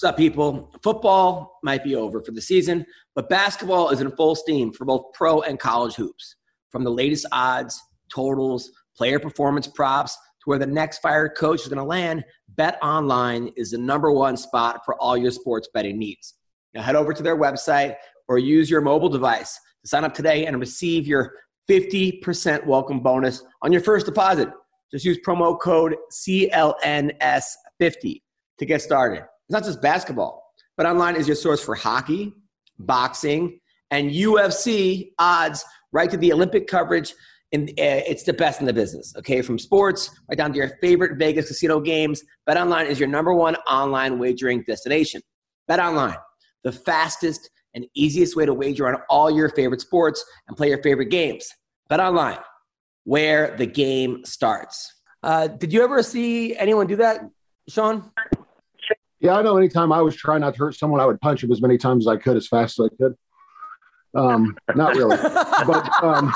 [0.00, 0.72] What's up, people?
[0.82, 5.12] Football might be over for the season, but basketball is in full steam for both
[5.12, 6.36] pro and college hoops.
[6.70, 7.78] From the latest odds,
[8.10, 12.78] totals, player performance props, to where the next fired coach is going to land, Bet
[12.82, 16.32] Online is the number one spot for all your sports betting needs.
[16.72, 20.46] Now head over to their website or use your mobile device to sign up today
[20.46, 21.34] and receive your
[21.70, 24.48] 50% welcome bonus on your first deposit.
[24.90, 28.22] Just use promo code CLNS50
[28.58, 29.18] to get started.
[29.18, 30.42] It's not just basketball,
[30.76, 32.32] but online is your source for hockey,
[32.80, 33.60] boxing,
[33.92, 37.14] and UFC odds right to the Olympic coverage.
[37.52, 39.40] And uh, it's the best in the business, okay?
[39.40, 43.54] From sports right down to your favorite Vegas casino games, BetOnline is your number one
[43.68, 45.22] online wagering destination.
[45.70, 46.18] BetOnline,
[46.64, 50.82] the fastest and easiest way to wager on all your favorite sports and play your
[50.82, 51.48] favorite games.
[51.90, 52.42] BetOnline,
[53.04, 54.94] where the game starts.
[55.22, 57.28] Uh, did you ever see anyone do that,
[57.68, 58.10] Sean?
[59.18, 59.56] Yeah, I know.
[59.56, 62.04] Anytime I was trying not to hurt someone, I would punch him as many times
[62.04, 63.14] as I could, as fast as I could.
[64.14, 66.32] Um, not really, but um,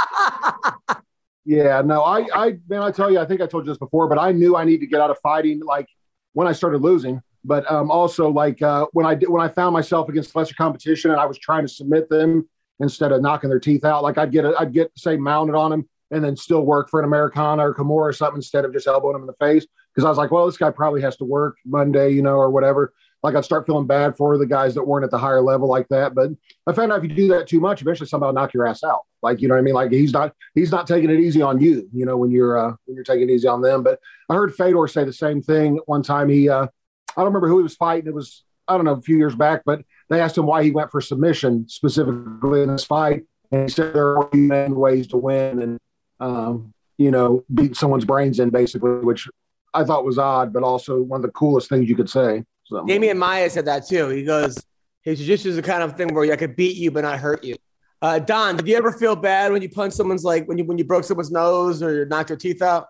[1.45, 2.03] yeah, no.
[2.03, 4.33] I, I, man, I tell you, I think I told you this before, but I
[4.33, 5.89] knew I needed to get out of fighting, like
[6.35, 7.23] when I started losing.
[7.43, 11.11] But um, also, like uh, when I did, when I found myself against lesser competition
[11.11, 12.49] and I was trying to submit them,
[12.81, 14.03] instead of knocking their teeth out.
[14.03, 17.01] Like I'd get a, I'd get say mounted on him and then still work for
[17.01, 19.67] an Americana or Kimura or something instead of just elbowing him in the face.
[19.93, 22.51] Because I was like, well, this guy probably has to work Monday, you know, or
[22.51, 22.93] whatever.
[23.23, 25.89] Like I'd start feeling bad for the guys that weren't at the higher level like
[25.89, 26.15] that.
[26.15, 26.31] But
[26.67, 28.85] I found out if you do that too much, eventually somebody will knock your ass
[28.85, 29.01] out.
[29.23, 29.75] Like you know what I mean?
[29.75, 31.89] Like he's not he's not taking it easy on you.
[31.93, 33.83] You know when you're uh, when you're taking it easy on them.
[33.83, 36.29] But I heard Fedor say the same thing one time.
[36.29, 36.69] He uh, I
[37.17, 38.09] don't remember who he was fighting.
[38.09, 40.71] It was I don't know a few years back, but they asked him why he
[40.71, 45.17] went for submission specifically in this fight, and he said there are many ways to
[45.17, 45.81] win, and
[46.21, 49.29] um, you know beat someone's brains in basically, which
[49.73, 52.45] I thought was odd, but also one of the coolest things you could say.
[52.65, 52.85] So.
[52.85, 54.09] Damian Maia said that too.
[54.09, 54.57] He goes,
[55.03, 57.45] his jiu-jitsu is the kind of thing where I could beat you but not hurt
[57.45, 57.57] you.
[58.01, 60.79] Uh, Don, did you ever feel bad when you punched someone's like when you when
[60.79, 62.89] you broke someone's nose or knocked their teeth out?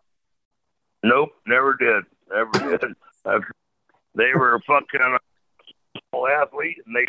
[1.02, 2.04] Nope, never did.
[2.30, 2.94] Never did.
[4.14, 5.00] they were fucking
[6.10, 7.06] small athlete, and they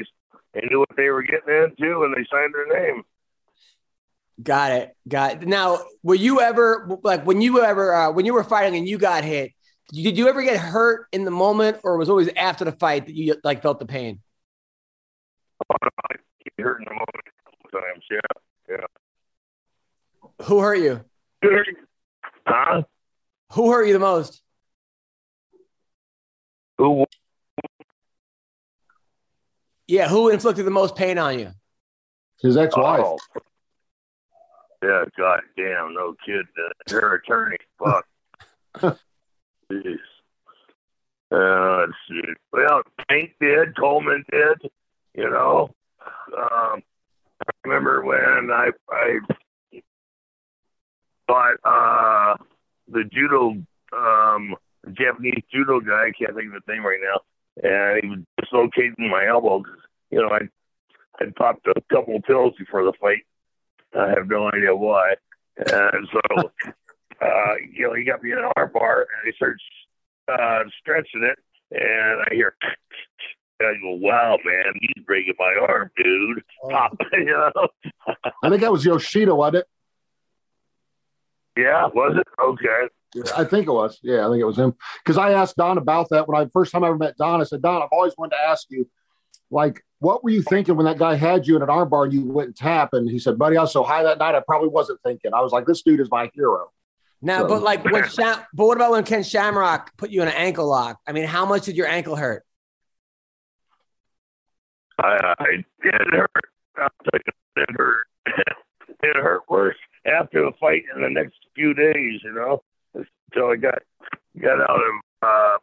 [0.54, 3.04] they knew what they were getting into, and they signed their name.
[4.42, 4.96] Got it.
[5.08, 5.48] Got it.
[5.48, 8.98] Now, were you ever like when you ever uh, when you were fighting and you
[8.98, 9.52] got hit?
[9.92, 13.16] Did you ever get hurt in the moment, or was always after the fight that
[13.16, 14.22] you like felt the pain?
[15.70, 17.26] Oh, no, I get hurt in the moment
[17.72, 18.04] times.
[18.10, 18.20] Yeah,
[18.70, 20.46] yeah.
[20.46, 21.02] Who hurt you?
[22.48, 22.84] Huh?
[23.54, 24.42] Who hurt you the most?
[26.78, 27.06] Who?
[29.88, 31.52] Yeah, who inflicted the most pain on you?
[32.42, 33.02] His ex-wife.
[33.04, 33.18] Oh.
[34.84, 36.46] Yeah, god damn, no kid.
[36.90, 37.58] Her attorney.
[37.80, 38.06] Fuck.
[39.72, 39.98] Jeez.
[41.32, 42.22] Uh, let's see.
[42.52, 43.76] Well, Tank did.
[43.78, 44.70] Coleman did.
[45.16, 45.70] You know.
[46.38, 46.84] Um,
[47.42, 49.20] I remember when I I
[51.28, 52.44] fought uh,
[52.88, 53.56] the judo
[53.96, 54.56] um,
[54.94, 56.08] Japanese judo guy.
[56.08, 59.80] I can't think of the name right now, and he was dislocating my elbow because
[60.12, 60.42] you know I
[61.20, 63.26] had popped a couple of pills before the fight.
[63.98, 65.16] I have no idea why,
[65.58, 66.52] and so
[67.22, 69.64] uh, you know he got me in an arm bar and he starts
[70.32, 71.40] uh, stretching it,
[71.72, 72.56] and I hear
[73.62, 76.44] I go, wow, man, he's breaking my arm, dude.
[76.64, 76.70] Oh.
[76.70, 77.68] Pop, you know?
[78.44, 79.58] I think that was Yoshida, wasn't
[81.56, 81.62] it?
[81.62, 82.28] Yeah, was it?
[82.38, 82.90] Okay.
[83.16, 83.98] Yeah, I think it was.
[84.04, 84.74] Yeah, I think it was him.
[85.04, 87.40] Because I asked Don about that when I first time I ever met Don.
[87.40, 88.90] I said, Don, I've always wanted to ask you,
[89.50, 92.26] like, what were you thinking when that guy had you in an armbar and you
[92.26, 92.90] went and tap?
[92.94, 95.34] And he said, buddy, I was so high that night, I probably wasn't thinking.
[95.34, 96.72] I was like, this dude is my hero.
[97.22, 97.48] Now, so.
[97.48, 100.68] but like when Sham- but what about when Ken Shamrock put you in an ankle
[100.68, 101.00] lock?
[101.08, 102.44] I mean, how much did your ankle hurt?
[105.00, 105.46] I, I
[105.84, 106.30] it hurt.
[106.78, 108.08] I'll it hurt.
[108.28, 112.22] it hurt worse after the fight in the next few days.
[112.24, 112.62] You know,
[112.96, 113.80] until I got
[114.42, 115.58] got out of uh,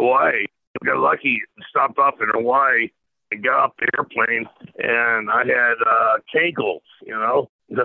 [0.00, 0.46] Hawaii.
[0.84, 2.88] Got lucky, stopped off in Hawaii,
[3.30, 4.46] and got off the airplane,
[4.78, 6.80] and I had uh, cankles.
[7.02, 7.50] You know,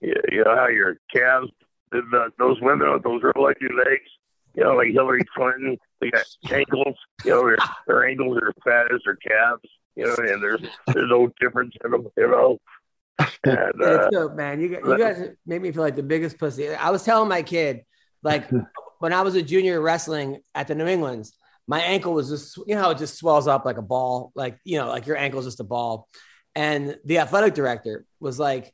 [0.00, 1.50] you know how your calves,
[1.92, 4.10] the, those women with those real lucky legs.
[4.54, 6.96] You know, like Hillary Clinton, they got ankles.
[7.24, 9.68] You know, their, their ankles are as fat as their calves.
[9.94, 12.08] You know, and there's there's no difference in them.
[12.16, 12.58] You know.
[13.44, 14.60] And, uh, dope, man.
[14.60, 16.74] You, you guys made me feel like the biggest pussy.
[16.74, 17.84] I was telling my kid,
[18.22, 18.50] like
[18.98, 22.74] when I was a junior wrestling at the New Englands, my ankle was just, you
[22.74, 25.44] know, how it just swells up like a ball, like, you know, like your ankle's
[25.44, 26.08] just a ball.
[26.54, 28.72] And the athletic director was like,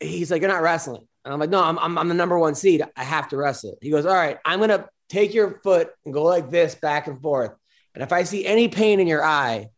[0.00, 1.06] he's like, you're not wrestling.
[1.24, 2.82] And I'm like, no, I'm, I'm, I'm the number one seed.
[2.96, 3.76] I have to wrestle.
[3.80, 7.06] He goes, all right, I'm going to take your foot and go like this back
[7.06, 7.52] and forth.
[7.94, 9.68] And if I see any pain in your eye,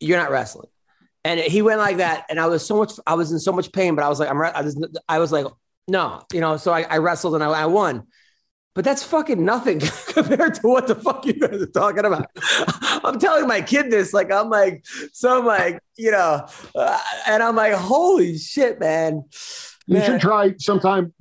[0.00, 0.68] you're not wrestling.
[1.28, 2.24] And he went like that.
[2.30, 4.30] And I was so much, I was in so much pain, but I was like,
[4.30, 5.44] I'm, I was, I was like,
[5.86, 8.06] no, you know, so I, I wrestled and I, I won.
[8.74, 12.30] But that's fucking nothing compared to what the fuck you guys are talking about.
[13.04, 17.42] I'm telling my kid this, like, I'm like, so I'm like, you know, uh, and
[17.42, 19.24] I'm like, holy shit, man.
[19.86, 21.12] You should try sometime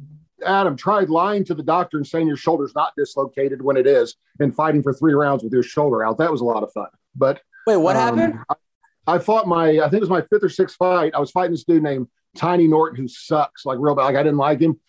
[0.46, 4.16] Adam, tried lying to the doctor and saying your shoulder's not dislocated when it is,
[4.40, 6.18] and fighting for three rounds with your shoulder out.
[6.18, 6.88] That was a lot of fun.
[7.14, 8.40] But wait, what um, happened?
[9.08, 11.14] I, fought my, I think it was my fifth or sixth fight.
[11.16, 14.04] I was fighting this dude named Tiny Norton who sucks like real bad.
[14.04, 14.80] Like I didn't like him,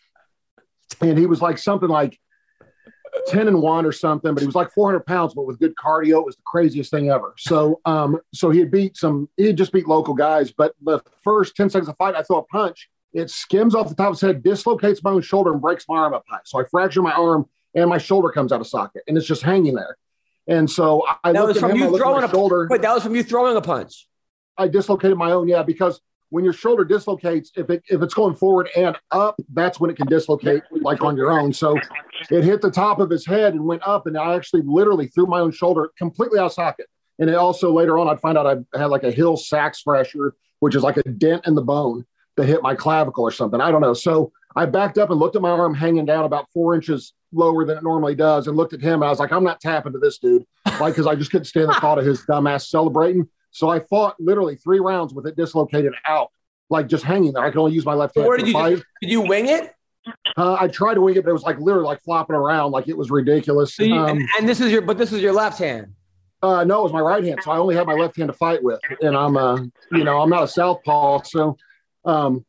[1.00, 2.18] and he was like something like
[3.26, 4.34] ten and one or something.
[4.34, 6.18] But he was like four hundred pounds, but with good cardio.
[6.18, 7.34] It was the craziest thing ever.
[7.38, 10.52] So, um, so he had beat some, he had just beat local guys.
[10.52, 13.94] But the first ten seconds of fight, I throw a punch it skims off the
[13.94, 16.40] top of his head, dislocates my own shoulder, and breaks my arm up high.
[16.44, 19.42] So I fracture my arm, and my shoulder comes out of socket, and it's just
[19.42, 19.96] hanging there.
[20.48, 22.66] And so I that was from him, you throwing a shoulder.
[22.70, 24.08] Wait, that was from you throwing a punch.
[24.56, 28.34] I dislocated my own, yeah, because when your shoulder dislocates, if it if it's going
[28.34, 31.52] forward and up, that's when it can dislocate like on your own.
[31.52, 31.78] So
[32.30, 35.26] it hit the top of his head and went up, and I actually literally threw
[35.26, 36.86] my own shoulder completely out of socket.
[37.18, 40.34] And it also later on, I'd find out I had like a Hill Sachs fracture
[40.60, 42.04] which is like a dent in the bone
[42.36, 43.60] that hit my clavicle or something.
[43.60, 43.94] I don't know.
[43.94, 47.64] So I backed up and looked at my arm hanging down about four inches lower
[47.64, 48.94] than it normally does and looked at him.
[48.94, 50.44] And I was like, I'm not tapping to this dude.
[50.80, 53.28] Like, because I just couldn't stand the thought of his dumbass celebrating.
[53.50, 56.28] So I fought literally three rounds with it dislocated out,
[56.70, 57.44] like just hanging there.
[57.44, 58.26] I could only use my left hand.
[58.28, 59.72] Where did you just, did you wing it?
[60.36, 62.88] Uh, I tried to wing it, but it was like literally like flopping around, like
[62.88, 63.74] it was ridiculous.
[63.74, 65.88] So you- Um, and this is your, but this is your left hand.
[66.42, 68.32] uh, no, it was my right hand, so I only had my left hand to
[68.32, 69.56] fight with, and I'm, uh,
[69.90, 71.56] you know, I'm not a southpaw, so
[72.04, 72.44] um,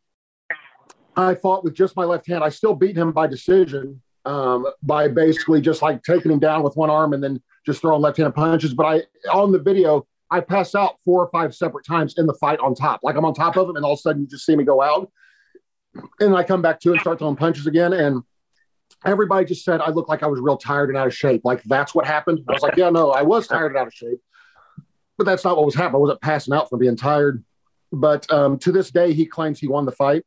[1.18, 2.44] I fought with just my left hand.
[2.44, 6.76] I still beat him by decision, um, by basically just like taking him down with
[6.76, 8.74] one arm and then just throwing left-handed punches.
[8.74, 9.02] But I,
[9.32, 12.76] on the video, I pass out four or five separate times in the fight on
[12.76, 14.56] top, like I'm on top of him, and all of a sudden you just see
[14.56, 15.12] me go out,
[16.20, 18.22] and I come back to and start throwing punches again, and
[19.06, 21.42] everybody just said I looked like I was real tired and out of shape.
[21.44, 22.42] Like that's what happened.
[22.48, 24.20] I was like, yeah, no, I was tired and out of shape,
[25.18, 25.96] but that's not what was happening.
[25.96, 27.44] I wasn't passing out from being tired.
[27.92, 30.24] But um, to this day, he claims he won the fight.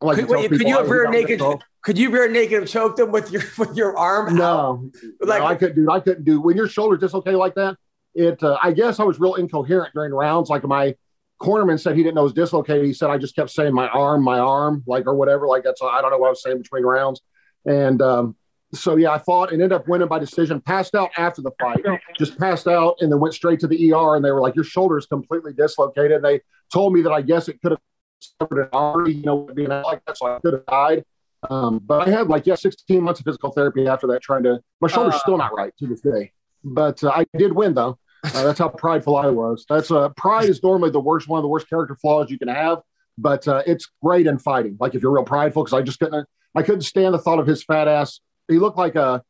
[0.00, 1.40] Like Could, wait, could you rear naked?
[1.82, 4.28] Could you rear naked and choke them with your with your arm?
[4.28, 4.34] out?
[4.34, 5.90] No, Like- no, I couldn't do.
[5.90, 7.76] I couldn't do when your shoulder's dislocated like that.
[8.14, 8.42] It.
[8.42, 10.50] Uh, I guess I was real incoherent during rounds.
[10.50, 10.94] Like my
[11.40, 12.84] cornerman said, he didn't know it was dislocated.
[12.84, 15.46] He said I just kept saying my arm, my arm, like or whatever.
[15.46, 15.80] Like that's.
[15.82, 17.22] I don't know what I was saying between rounds.
[17.64, 18.36] And um,
[18.74, 20.60] so yeah, I fought and ended up winning by decision.
[20.60, 21.84] Passed out after the fight.
[22.18, 24.16] Just passed out and then went straight to the ER.
[24.16, 26.40] And they were like, "Your shoulder is completely dislocated." And they
[26.72, 27.80] told me that I guess it could have
[28.20, 31.04] suffered an artery, you know, being like that, so I could have died.
[31.50, 34.60] Um, but I had like yeah, 16 months of physical therapy after that, trying to.
[34.80, 35.18] My shoulder's Uh.
[35.18, 36.32] still not right to this day,
[36.64, 37.98] but uh, I did win though.
[38.24, 39.64] Uh, that's how prideful I was.
[39.68, 42.48] That's uh, pride is normally the worst, one of the worst character flaws you can
[42.48, 42.78] have,
[43.18, 44.76] but uh, it's great in fighting.
[44.80, 47.46] Like if you're real prideful, because I just couldn't, I couldn't stand the thought of
[47.46, 48.20] his fat ass.
[48.48, 49.22] He looked like a,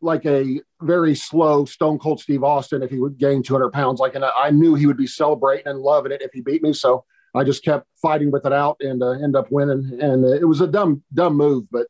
[0.00, 3.98] like a very slow Stone Cold Steve Austin if he would gain 200 pounds.
[3.98, 6.72] Like, and I knew he would be celebrating and loving it if he beat me.
[6.72, 9.98] So I just kept fighting with it out and uh, end up winning.
[10.00, 11.86] And uh, it was a dumb, dumb move, but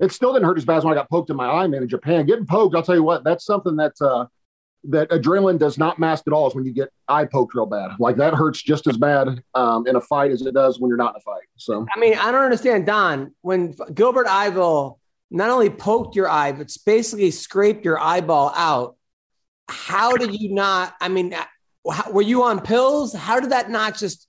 [0.00, 1.82] it still didn't hurt as bad as when I got poked in my eye, man,
[1.82, 2.26] in Japan.
[2.26, 4.26] Getting poked, I'll tell you what, that's something that uh,
[4.88, 6.46] that adrenaline does not mask at all.
[6.46, 7.92] Is when you get eye poked real bad.
[7.98, 10.96] Like that hurts just as bad um, in a fight as it does when you're
[10.96, 11.46] not in a fight.
[11.56, 13.34] So I mean, I don't understand, Don.
[13.42, 18.96] When Gilbert Yvel not only poked your eye, but basically scraped your eyeball out.
[19.68, 20.94] How did you not?
[21.00, 21.34] I mean,
[22.10, 23.12] were you on pills?
[23.12, 24.28] How did that not just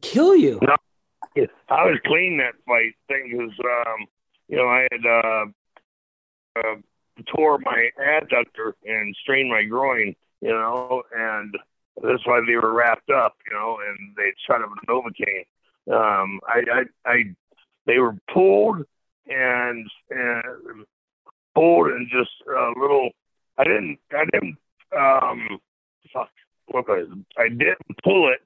[0.00, 0.58] kill you?
[0.62, 0.76] No.
[1.68, 2.94] I was clean that fight.
[3.08, 4.06] Thing was, um,
[4.48, 5.44] you know, I had uh,
[6.58, 6.76] uh,
[7.34, 11.54] tore my adductor and strained my groin, you know, and
[12.02, 15.46] that's why they were wrapped up, you know, and they shot up with Novocaine.
[15.92, 17.22] Um, I, I, I,
[17.86, 18.84] they were pulled
[19.28, 20.84] and and
[21.54, 23.10] pulled and just a little.
[23.58, 24.56] I didn't, I didn't,
[24.96, 25.60] um,
[26.12, 26.30] fuck,
[26.66, 27.08] what was?
[27.36, 28.40] I didn't pull it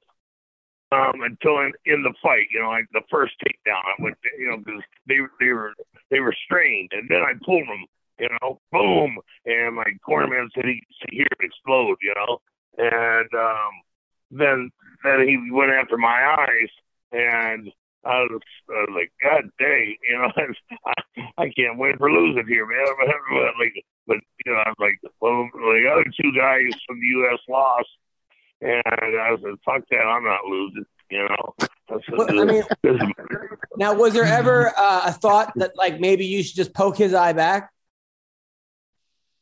[0.95, 4.49] um, until in, in the fight, you know, like the first takedown, I went, you
[4.49, 5.73] know, because they they were
[6.11, 7.85] they were strained, and then I pulled them,
[8.19, 12.41] you know, boom, and my cornerman said he could hear it explode, you know,
[12.79, 13.73] and um,
[14.31, 14.71] then
[15.03, 16.71] then he went after my eyes,
[17.13, 17.73] and
[18.05, 20.31] I was, I was like, God dang, you know,
[20.87, 22.87] I, I can't win for losing here, man.
[23.31, 27.07] But like, but you know, I was like, well, the other two guys from the
[27.07, 27.41] U.S.
[27.49, 27.89] lost.
[28.61, 31.55] And I said, fuck that, I'm not losing, you know.
[31.61, 32.62] I, said, Well, I mean-
[33.77, 37.12] Now, was there ever uh, a thought that like maybe you should just poke his
[37.14, 37.71] eye back?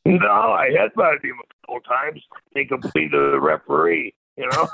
[0.05, 2.23] no, I had about him a couple times.
[2.55, 4.69] They completed the referee, you know.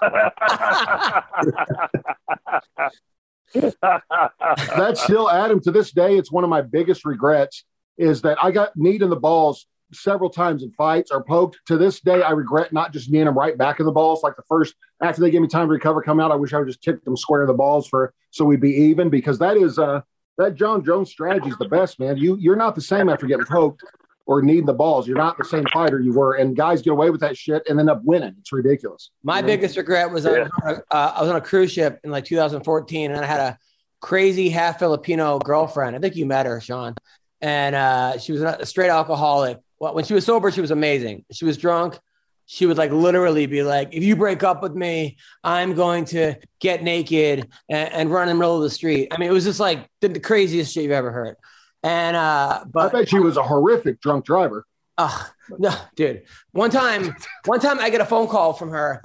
[4.77, 6.17] that's still Adam to this day.
[6.17, 7.65] It's one of my biggest regrets
[7.97, 11.59] is that I got kneed in the balls several times in fights or poked.
[11.67, 14.23] To this day, I regret not just kneeing them right back in the balls.
[14.23, 16.31] Like the first after they gave me time to recover, come out.
[16.31, 18.73] I wish I would just kick them square in the balls for so we'd be
[18.73, 20.01] even because that is uh
[20.37, 22.17] that Jon Jones strategy is the best, man.
[22.17, 23.83] You you're not the same after getting poked
[24.27, 25.09] or kneading the balls.
[25.09, 27.81] You're not the same fighter you were, and guys get away with that shit and
[27.81, 28.35] end up winning.
[28.39, 29.11] It's ridiculous.
[29.25, 29.47] My You know?
[29.49, 32.11] biggest regret was I, was on a, uh, I was on a cruise ship in
[32.11, 33.59] like 2014, and I had a
[34.01, 35.97] crazy half Filipino girlfriend.
[35.97, 36.95] I think you met her, Sean,
[37.41, 39.59] and uh, she was a straight alcoholic.
[39.81, 41.25] Well, when she was sober, she was amazing.
[41.33, 41.99] She was drunk.
[42.47, 46.37] She would like literally be like, "If you break up with me, I'm going to
[46.61, 49.45] get naked and, and run in the middle of the street." I mean, it was
[49.45, 51.37] just like the, the craziest shit you've ever heard.
[51.83, 54.65] And uh, but I bet she was a horrific drunk driver.
[54.97, 56.23] Oh, no, dude.
[56.53, 57.15] One time,
[57.45, 59.03] one time I get a phone call from her.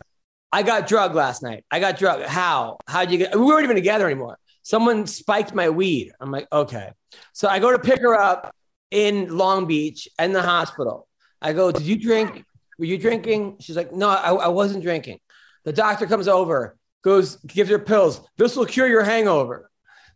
[0.51, 1.65] I got drugged last night.
[1.69, 2.25] I got drugged.
[2.25, 2.77] How?
[2.87, 3.35] How'd you get?
[3.35, 4.37] We weren't even together anymore.
[4.61, 6.11] Someone spiked my weed.
[6.19, 6.91] I'm like, okay.
[7.33, 8.55] So I go to pick her up
[8.93, 11.07] in Long Beach in the hospital.
[11.41, 12.45] I go, did you drink?
[12.77, 13.57] Were you drinking?
[13.59, 15.19] She's like, no, I, I wasn't drinking.
[15.65, 16.77] The doctor comes over.
[17.03, 18.21] goes, gives her pills.
[18.37, 19.69] This will cure your hangover.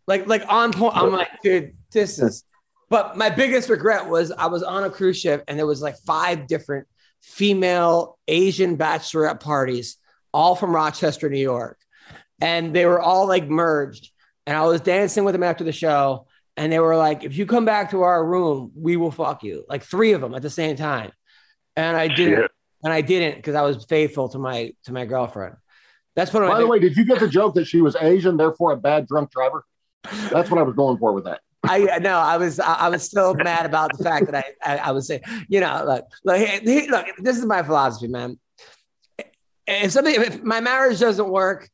[0.06, 0.96] Like, like on point.
[0.96, 2.44] I'm like, dude, this is.
[2.90, 5.98] But my biggest regret was I was on a cruise ship and there was like
[6.06, 6.86] five different
[7.20, 9.98] female Asian bachelorette parties,
[10.32, 11.78] all from Rochester, New York.
[12.40, 14.10] And they were all like merged.
[14.46, 16.28] And I was dancing with them after the show.
[16.58, 19.64] And they were like, if you come back to our room, we will fuck you.
[19.68, 21.12] Like three of them at the same time.
[21.76, 22.42] And I didn't.
[22.42, 22.50] Shit.
[22.82, 25.54] And I didn't because I was faithful to my to my girlfriend.
[26.16, 26.56] That's what I was.
[26.56, 29.06] By the way, did you get the joke that she was Asian, therefore a bad
[29.06, 29.64] drunk driver?
[30.32, 31.40] That's what I was going for with that.
[31.62, 34.76] I no, I was I, I was still mad about the fact that I I,
[34.78, 38.38] I was saying, you know, look, look, hey, hey, look, this is my philosophy, man.
[39.66, 41.68] If something, if my marriage doesn't work,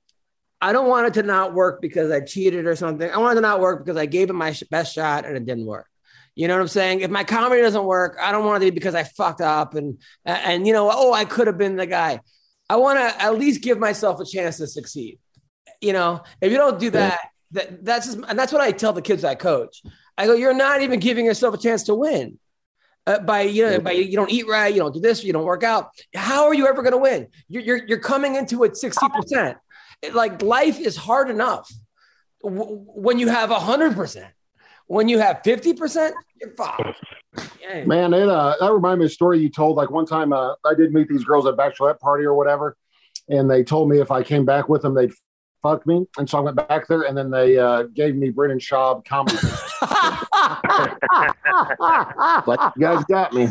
[0.64, 3.10] I don't want it to not work because I cheated or something.
[3.10, 5.44] I want it to not work because I gave it my best shot and it
[5.44, 5.86] didn't work.
[6.34, 7.02] You know what I'm saying?
[7.02, 9.74] If my comedy doesn't work, I don't want it to be because I fucked up
[9.74, 12.20] and and you know, oh, I could have been the guy.
[12.70, 15.18] I want to at least give myself a chance to succeed.
[15.82, 18.94] You know, if you don't do that, that that's just, and that's what I tell
[18.94, 19.82] the kids I coach.
[20.16, 22.38] I go, you're not even giving yourself a chance to win.
[23.06, 25.44] Uh, by you know, by you don't eat right, you don't do this, you don't
[25.44, 25.90] work out.
[26.14, 27.28] How are you ever going to win?
[27.50, 29.58] You're, you're you're coming into it sixty percent.
[30.12, 31.70] Like life is hard enough
[32.42, 34.32] when you have hundred percent.
[34.86, 36.82] When you have fifty percent, you're fucked.
[37.61, 37.84] Yeah.
[37.84, 39.76] Man, it uh, that reminded me of a story you told.
[39.76, 42.76] Like one time, uh, I did meet these girls at a bachelorette party or whatever,
[43.28, 45.12] and they told me if I came back with them, they'd
[45.62, 46.07] fuck me.
[46.18, 49.38] And so I went back there, and then they uh, gave me Brendan Schaub comedy.
[52.47, 53.49] but you guys got me.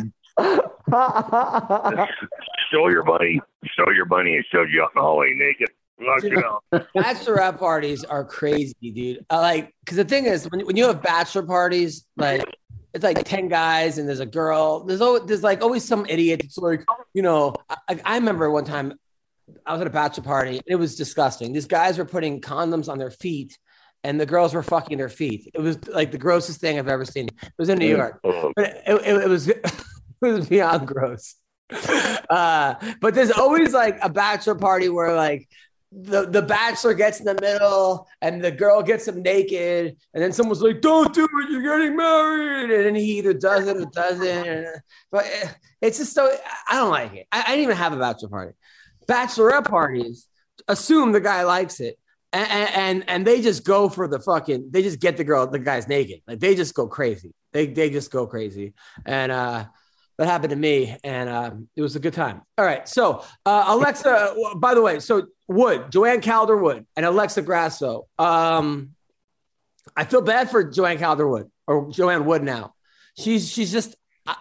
[2.71, 3.41] Show your bunny,
[3.75, 5.69] show your bunny, and showed you out in the hallway naked.
[6.03, 6.63] Knock you out.
[6.95, 9.25] bachelorette parties are crazy, dude.
[9.29, 12.43] I like because the thing is, when, when you have bachelor parties, like
[12.93, 14.83] it's like ten guys and there's a girl.
[14.83, 16.41] There's always there's like always some idiot.
[16.43, 16.83] It's like
[17.13, 17.55] you know.
[17.69, 18.93] I, I remember one time
[19.65, 20.61] I was at a bachelor party.
[20.65, 21.53] It was disgusting.
[21.53, 23.57] These guys were putting condoms on their feet,
[24.03, 25.49] and the girls were fucking their feet.
[25.53, 27.27] It was like the grossest thing I've ever seen.
[27.41, 29.63] It was in New York, Oh, but it, it, it was it
[30.21, 31.35] was beyond gross.
[32.29, 35.47] Uh, but there's always like a bachelor party where like
[35.95, 40.31] the, the bachelor gets in the middle and the girl gets him naked, and then
[40.31, 43.85] someone's like, "Don't do it, you're getting married," and then he either does it or
[43.85, 44.81] doesn't.
[45.11, 45.25] But
[45.81, 46.35] it's just so
[46.69, 47.27] I don't like it.
[47.31, 48.53] I, I didn't even have a bachelor party.
[49.07, 50.27] Bachelorette parties
[50.67, 51.97] assume the guy likes it.
[52.31, 55.59] And, and and they just go for the fucking they just get the girl the
[55.59, 58.73] guy's naked like they just go crazy they they just go crazy
[59.05, 59.65] and uh
[60.17, 63.65] that happened to me and um, it was a good time all right so uh,
[63.67, 68.91] alexa by the way so wood joanne calderwood and alexa grasso um
[69.95, 72.73] i feel bad for joanne calderwood or joanne wood now
[73.17, 73.95] she's she's just
[74.25, 74.35] I,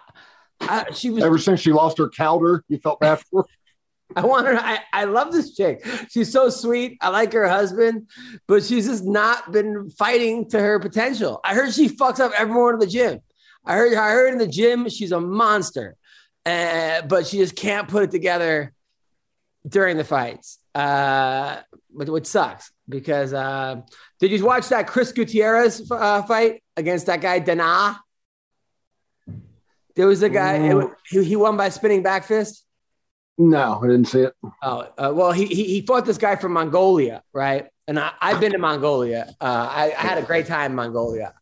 [0.60, 3.48] I, she was Ever since she lost her Calder, you felt bad for her.
[4.16, 4.58] I want her.
[4.58, 5.86] I, I love this chick.
[6.10, 6.98] She's so sweet.
[7.00, 8.08] I like her husband,
[8.46, 11.40] but she's just not been fighting to her potential.
[11.42, 13.20] I heard she fucks up everyone in the gym.
[13.64, 15.96] I heard I heard in the gym she's a monster,
[16.44, 18.72] uh, but she just can't put it together
[19.66, 20.58] during the fights.
[20.74, 21.58] Uh,
[21.94, 23.82] but which sucks because uh,
[24.18, 28.00] did you watch that Chris Gutierrez uh, fight against that guy Dana?
[29.94, 30.54] There was a guy.
[30.54, 32.64] it he, he won by spinning back fist.
[33.38, 34.34] No, I didn't see it.
[34.62, 37.66] Oh, uh, well, he, he he fought this guy from Mongolia, right?
[37.88, 39.34] And I, I've been to Mongolia.
[39.40, 41.34] Uh, I, I had a great time in Mongolia.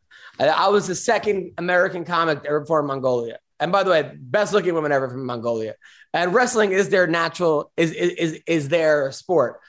[0.49, 3.39] I, was the second American comic ever from Mongolia.
[3.59, 5.75] And by the way, best looking woman ever from Mongolia.
[6.15, 9.61] And wrestling is their natural is is is, is their sport.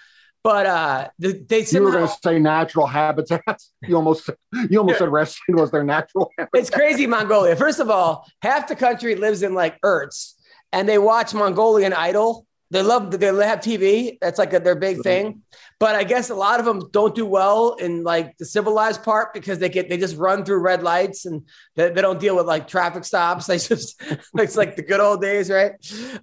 [0.43, 3.71] But uh, they, they You were going to say natural habitats.
[3.87, 4.29] You almost
[4.69, 6.59] you almost said wrestling was their natural habitat.
[6.59, 7.55] it's crazy Mongolia.
[7.55, 10.35] First of all, half the country lives in like yurts,
[10.71, 12.45] and they watch Mongolian Idol.
[12.71, 14.17] They love they have TV.
[14.21, 15.41] That's like a, their big thing.
[15.77, 19.33] But I guess a lot of them don't do well in like the civilized part
[19.33, 21.45] because they get they just run through red lights and
[21.75, 23.47] they, they don't deal with like traffic stops.
[23.51, 24.01] They just
[24.35, 25.73] it's like the good old days, right?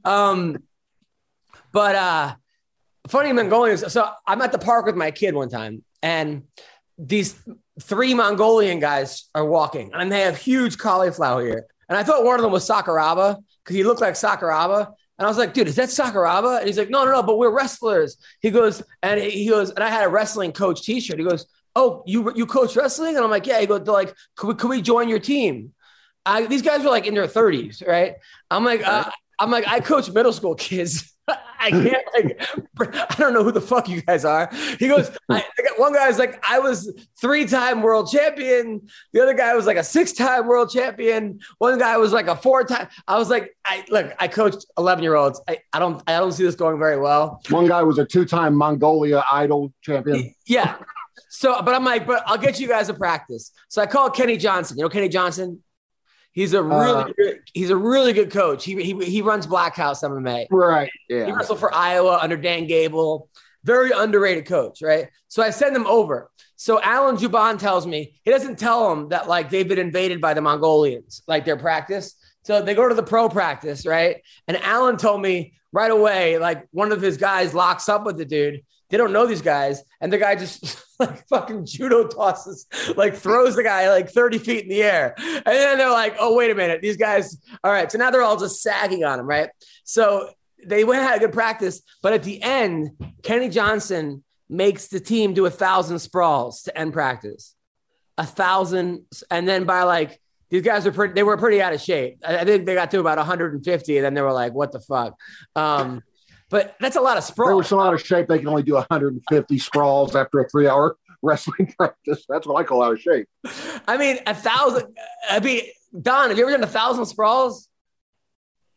[0.04, 0.62] Um,
[1.70, 2.34] but uh,
[3.08, 3.92] funny Mongolians.
[3.92, 6.44] So I'm at the park with my kid one time, and
[6.96, 7.38] these
[7.82, 11.66] three Mongolian guys are walking, and they have huge cauliflower here.
[11.90, 14.94] And I thought one of them was Sakuraba because he looked like Sakuraba.
[15.18, 16.58] And I was like, dude, is that Sakuraba?
[16.58, 18.16] And he's like, no, no, no, but we're wrestlers.
[18.40, 21.18] He goes, and he goes, and I had a wrestling coach t-shirt.
[21.18, 23.16] He goes, oh, you you coach wrestling?
[23.16, 23.60] And I'm like, yeah.
[23.60, 25.72] He goes, they're like, can we, can we join your team?
[26.24, 28.14] I, these guys were like in their 30s, right?
[28.50, 29.10] I'm like, uh,
[29.40, 31.12] I'm like, I coach middle school kids.
[31.58, 34.50] I can't like I don't know who the fuck you guys are.
[34.78, 38.88] He goes, I, I got one guy's like, I was three-time world champion.
[39.12, 41.40] The other guy was like a six-time world champion.
[41.58, 42.88] One guy was like a four-time.
[43.06, 45.40] I was like, I look, I coached 11-year-olds.
[45.48, 47.40] I, I don't I don't see this going very well.
[47.50, 50.34] One guy was a two-time Mongolia idol champion.
[50.46, 50.76] Yeah.
[51.30, 53.52] So, but I'm like, but I'll get you guys a practice.
[53.68, 54.78] So I called Kenny Johnson.
[54.78, 55.62] You know Kenny Johnson?
[56.38, 58.64] He's a really Uh, good, he's a really good coach.
[58.64, 60.46] He, he he runs Black House MMA.
[60.52, 60.88] Right.
[61.08, 61.24] Yeah.
[61.24, 61.36] He Yeah.
[61.36, 63.28] wrestled for Iowa under Dan Gable.
[63.64, 65.08] Very underrated coach, right?
[65.26, 66.30] So I send him over.
[66.54, 70.32] So Alan Jouban tells me he doesn't tell them that like they've been invaded by
[70.32, 72.14] the Mongolians, like their practice.
[72.44, 74.22] So they go to the pro practice, right?
[74.46, 78.24] And Alan told me right away, like one of his guys locks up with the
[78.24, 78.62] dude.
[78.90, 82.66] They don't know these guys, and the guy just like fucking judo tosses,
[82.96, 85.14] like throws the guy like 30 feet in the air.
[85.18, 86.80] And then they're like, oh, wait a minute.
[86.80, 87.90] These guys, all right.
[87.90, 89.50] So now they're all just sagging on him, right?
[89.84, 90.30] So
[90.64, 92.90] they went had a good practice, but at the end,
[93.22, 97.54] Kenny Johnson makes the team do a thousand sprawls to end practice.
[98.16, 100.20] A thousand, and then by like
[100.50, 102.18] these guys were pretty, they were pretty out of shape.
[102.26, 104.80] I, I think they got to about 150, and then they were like, "What the
[104.80, 105.14] fuck?"
[105.54, 106.02] Um,
[106.50, 107.48] but that's a lot of sprawl.
[107.48, 107.84] They were sprawls.
[107.84, 112.24] so out of shape they can only do 150 sprawls after a three-hour wrestling practice.
[112.28, 113.28] That's what I call out of shape.
[113.86, 114.96] I mean, a thousand.
[115.28, 115.62] I mean,
[116.00, 117.68] Don, have you ever done a thousand sprawls?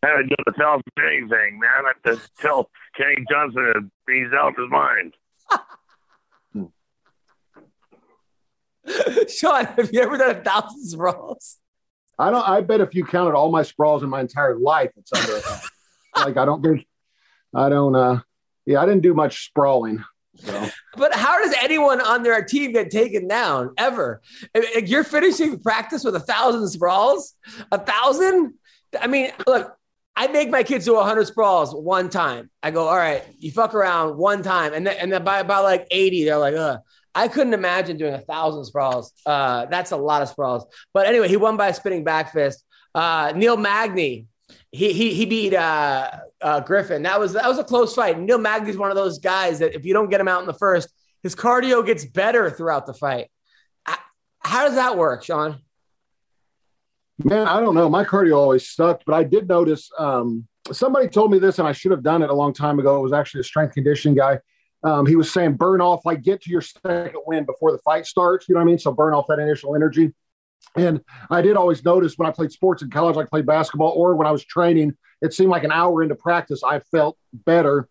[0.04, 1.70] I haven't done a thousand anything, man.
[1.86, 5.14] I have to tell Kenny Johnson he's out of his mind.
[9.30, 11.58] Sean, have you ever done a thousand sprawls?
[12.18, 12.48] I don't.
[12.48, 15.40] I bet if you counted all my sprawls in my entire life, it's under a
[15.40, 15.70] thousand.
[16.16, 16.88] like I don't think.
[17.54, 17.96] I don't.
[17.96, 18.20] uh
[18.66, 20.04] Yeah, I didn't do much sprawling.
[20.36, 24.22] So But how does anyone on their team get taken down ever?
[24.84, 27.34] You're finishing practice with a thousand sprawls,
[27.72, 28.54] a thousand.
[29.00, 29.76] I mean, look,
[30.16, 32.50] I make my kids do a hundred sprawls one time.
[32.62, 35.64] I go, all right, you fuck around one time, and then and then by about
[35.64, 36.80] like eighty, they're like, ugh.
[37.14, 39.12] I couldn't imagine doing a thousand sprawls.
[39.26, 40.66] Uh, that's a lot of sprawls.
[40.94, 42.64] But anyway, he won by a spinning back fist.
[42.96, 44.28] Uh, Neil Magny,
[44.72, 46.10] he he he beat uh,
[46.42, 47.04] uh, Griffin.
[47.04, 48.20] That was that was a close fight.
[48.20, 50.54] Neil Magny's one of those guys that if you don't get him out in the
[50.54, 50.90] first,
[51.24, 53.28] his cardio gets better throughout the fight.
[54.44, 55.60] How does that work, Sean?
[57.24, 57.90] Man, I don't know.
[57.90, 61.72] My cardio always sucked, but I did notice um, somebody told me this, and I
[61.72, 62.98] should have done it a long time ago.
[62.98, 64.40] It was actually a strength conditioning guy.
[64.84, 68.08] Um, he was saying burn off, like get to your second win before the fight
[68.08, 68.50] starts.
[68.50, 68.80] You know what I mean?
[68.80, 70.12] So burn off that initial energy.
[70.76, 74.16] And I did always notice when I played sports in college, like played basketball, or
[74.16, 77.88] when I was training, it seemed like an hour into practice, I felt better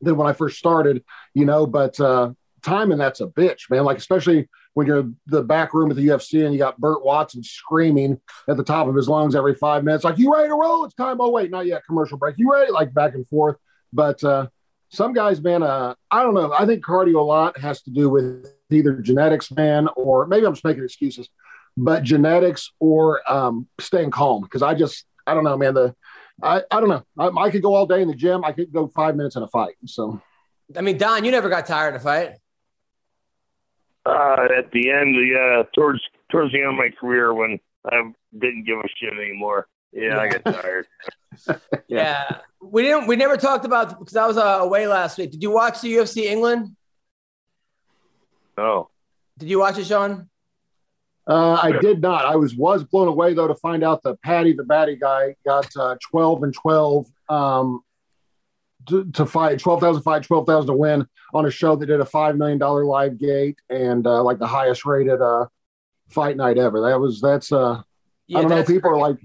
[0.00, 1.66] than when I first started, you know.
[1.66, 2.32] But uh,
[2.62, 3.84] timing, that's a bitch, man.
[3.84, 7.42] Like, especially when you're the back room at the UFC and you got Burt Watson
[7.42, 10.84] screaming at the top of his lungs every five minutes, like, you ready to roll?
[10.84, 11.20] It's time.
[11.20, 11.84] Oh, wait, not yet.
[11.86, 12.36] Commercial break.
[12.38, 12.72] You ready?
[12.72, 13.56] Like, back and forth.
[13.92, 14.48] But uh,
[14.90, 16.52] some guys, man, uh, I don't know.
[16.52, 20.52] I think cardio a lot has to do with either genetics, man, or maybe I'm
[20.52, 21.28] just making excuses,
[21.76, 24.42] but genetics or um, staying calm.
[24.42, 25.74] Because I just, I don't know, man.
[25.74, 25.94] The
[26.42, 27.04] I, I don't know.
[27.18, 28.44] I, I could go all day in the gym.
[28.44, 29.74] I could go five minutes in a fight.
[29.86, 30.20] So
[30.76, 32.32] I mean, Don, you never got tired in a fight.
[34.06, 37.58] Uh, at the end, yeah, towards towards the end of my career when
[37.90, 39.68] I didn't give a shit anymore.
[39.92, 40.86] Yeah, I got tired.
[41.88, 42.38] Yeah.
[42.62, 45.32] We didn't we never talked about because I was uh, away last week.
[45.32, 46.76] Did you watch the UFC England?
[48.56, 48.88] No.
[49.36, 50.28] Did you watch it, Sean?
[51.26, 52.26] Uh, I did not.
[52.26, 55.74] I was was blown away though to find out that Paddy the Baddy guy got
[55.76, 57.80] uh, twelve and twelve um,
[58.88, 62.00] to, to fight twelve thousand fight, twelve thousand to win on a show that did
[62.00, 65.46] a five million dollar live gate and uh, like the highest rated uh,
[66.10, 66.82] fight night ever.
[66.82, 67.80] That was that's uh,
[68.26, 68.56] Yeah, I don't know.
[68.56, 69.16] that's People are like,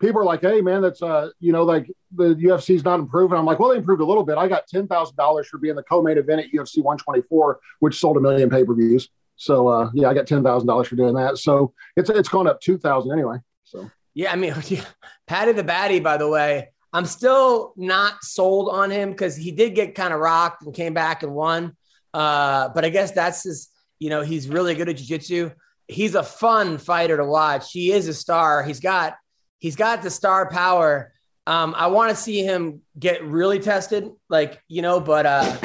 [0.00, 3.36] people are like, hey man, that's uh, you know, like the UFC's not improving.
[3.36, 4.38] I'm like, well, they improved a little bit.
[4.38, 8.16] I got ten thousand dollars for being the co-main event at UFC 124, which sold
[8.18, 9.08] a million pay-per-views.
[9.36, 11.38] So uh, yeah, I got ten thousand dollars for doing that.
[11.38, 13.38] So it's it's gone up two thousand anyway.
[13.64, 14.84] So Yeah, I mean, yeah.
[15.26, 19.74] Paddy the Baddy, by the way, I'm still not sold on him because he did
[19.74, 21.76] get kind of rocked and came back and won.
[22.12, 23.68] Uh, but I guess that's his,
[23.98, 25.50] you know, he's really good at jiu-jitsu.
[25.88, 27.72] He's a fun fighter to watch.
[27.72, 28.62] He is a star.
[28.62, 29.16] He's got
[29.58, 31.12] he's got the star power.
[31.46, 35.56] Um, I want to see him get really tested, like, you know, but uh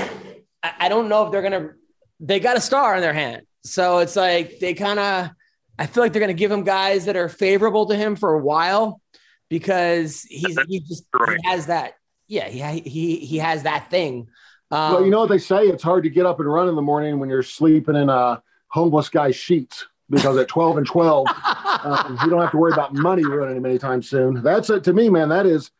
[0.64, 1.70] I, I don't know if they're gonna
[2.20, 3.44] they got a star in their hand.
[3.64, 5.30] So it's like they kind of
[5.78, 8.34] I feel like they're going to give him guys that are favorable to him for
[8.34, 9.02] a while
[9.50, 11.94] because he's he just he has that
[12.28, 14.28] yeah he he he has that thing.
[14.72, 15.64] Um, well, you know what they say?
[15.64, 18.42] It's hard to get up and run in the morning when you're sleeping in a
[18.68, 21.28] homeless guy's sheets because at 12 and 12,
[21.84, 24.44] um, you don't have to worry about money running him anytime soon.
[24.44, 25.30] That's it to me, man.
[25.30, 25.72] That is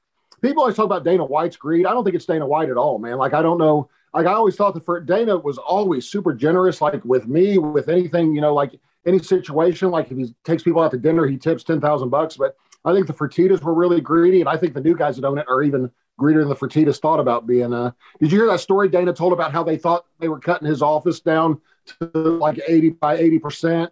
[0.42, 1.86] people always talk about Dana White's greed.
[1.86, 3.18] I don't think it's Dana White at all, man.
[3.18, 3.90] Like I don't know.
[4.14, 6.82] Like I always thought that for Dana was always super generous.
[6.82, 9.92] Like with me, with anything, you know, like any situation.
[9.92, 12.38] Like if he takes people out to dinner, he tips ten thousand bucks.
[12.38, 12.56] But
[12.86, 15.38] I think the Fertitas were really greedy, and I think the new guys that own
[15.38, 17.74] it are even greedier than the Fertitas thought about being.
[17.74, 20.68] Uh, did you hear that story Dana told about how they thought they were cutting
[20.68, 21.62] his office down
[22.00, 23.92] to like eighty by eighty percent?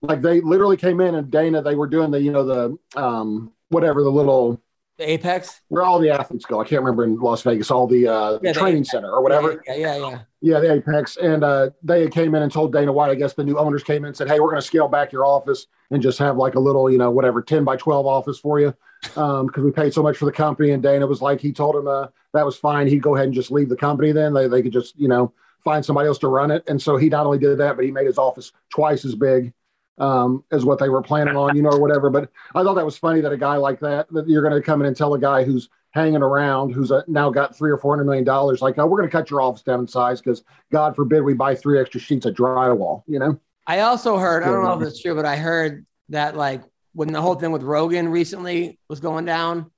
[0.00, 3.52] Like they literally came in and Dana, they were doing the you know the um
[3.70, 4.60] whatever the little
[4.98, 5.60] The Apex.
[5.68, 6.60] where all the athletes go.
[6.60, 8.90] I can't remember in Las Vegas, all the uh, Yeah, the training Apex.
[8.90, 9.62] center or whatever.
[9.66, 10.18] Yeah, yeah, yeah.
[10.40, 11.16] Yeah, the Apex.
[11.18, 13.98] And uh, they came in and told Dana White, I guess the new owners came
[14.02, 16.56] in and said, Hey, we're going to scale back your office and just have like
[16.56, 18.74] a little, you know, whatever, 10 by 12 office for you.
[19.14, 20.70] Um, because we paid so much for the company.
[20.72, 22.88] And Dana was like, he told him uh, that was fine.
[22.88, 24.34] He'd go ahead and just leave the company then.
[24.34, 25.32] They, they could just, you know,
[25.62, 26.64] find somebody else to run it.
[26.68, 29.52] And so he not only did that, but he made his office twice as big
[29.98, 32.10] um, as what they were planning on, you know, or whatever.
[32.10, 34.62] But I thought that was funny that a guy like that, that you're going to
[34.62, 37.78] come in and tell a guy who's hanging around, who's uh now got three or
[37.78, 40.20] four hundred million dollars, like, oh, we're going to cut your office down in size
[40.20, 43.40] because God forbid we buy three extra sheets of drywall, you know?
[43.66, 47.12] I also heard, I don't know if it's true, but I heard that like when
[47.12, 49.70] the whole thing with Rogan recently was going down,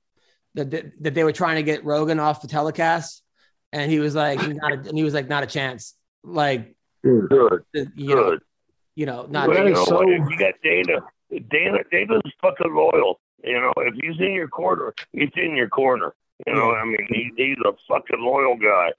[0.55, 3.23] that that, that they were trying to get Rogan off the telecast,
[3.71, 5.93] and he was like, not a, and he was like, not a chance.
[6.23, 7.27] Like, Good,
[7.95, 8.41] you know, good.
[8.95, 9.47] You know, not.
[9.47, 11.01] But, that you know, so- you got Dana,
[11.49, 13.19] Dana, Dana's fucking loyal.
[13.43, 16.13] You know, if he's in your corner, he's in your corner.
[16.45, 18.91] You know, I mean, he, he's a fucking loyal guy.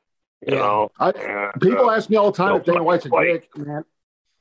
[0.46, 0.58] You Yeah.
[0.58, 3.26] know, I, And, people uh, ask me all the time if Dana White's a like-
[3.54, 3.84] dick, man.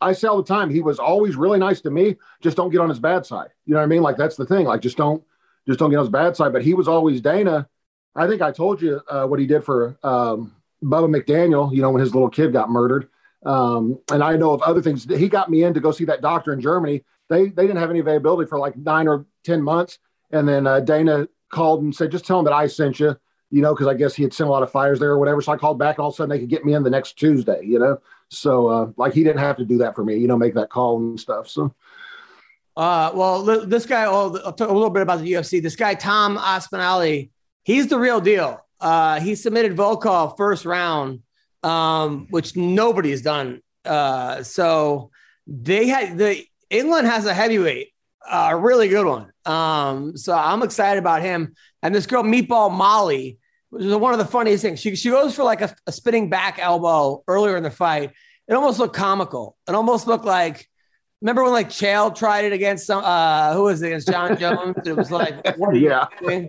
[0.04, 2.16] I say all the time, he was always really nice to me.
[2.41, 3.49] Just don't get on his bad side.
[3.68, 4.02] You know what I mean?
[4.02, 4.66] Like that's the thing.
[4.66, 5.24] Like just don't,
[5.68, 6.52] just don't get on his bad side.
[6.54, 7.70] But he was always Dana.
[8.16, 11.72] I think I told you uh, what he did for um, Bubba McDaniel.
[11.72, 13.10] You know when his little kid got murdered.
[13.45, 15.05] Um, and I know of other things.
[15.05, 17.03] He got me in to go see that doctor in Germany.
[17.29, 19.99] They they didn't have any availability for like nine or ten months.
[20.31, 23.17] And then uh, Dana called and said, just tell him that I sent you.
[23.49, 25.41] You know, because I guess he had sent a lot of fires there or whatever.
[25.41, 26.89] So I called back, and all of a sudden they could get me in the
[26.89, 27.61] next Tuesday.
[27.63, 27.97] You know,
[28.29, 30.15] so uh, like he didn't have to do that for me.
[30.17, 31.49] You know, make that call and stuff.
[31.49, 31.73] So
[32.77, 35.61] Uh, well, this guy, oh, I'll talk a little bit about the UFC.
[35.61, 37.25] This guy, Tom Aspinall,
[37.63, 38.65] he's the real deal.
[38.79, 41.19] Uh, he submitted Volkov first round,
[41.64, 43.62] um, which nobody's done.
[43.86, 45.12] Uh, so
[45.47, 47.89] they had the England has a heavyweight,
[48.30, 49.32] uh, a really good one.
[49.45, 51.53] Um, so I'm excited about him.
[51.84, 53.39] And this girl, Meatball Molly,
[53.70, 54.80] which is one of the funniest things.
[54.80, 58.12] She she goes for like a, a spinning back elbow earlier in the fight.
[58.47, 59.57] It almost looked comical.
[59.68, 60.68] It almost looked like
[61.22, 64.76] Remember when like Chael tried it against some uh who was it against Jon Jones?
[64.86, 66.07] It was like what yeah?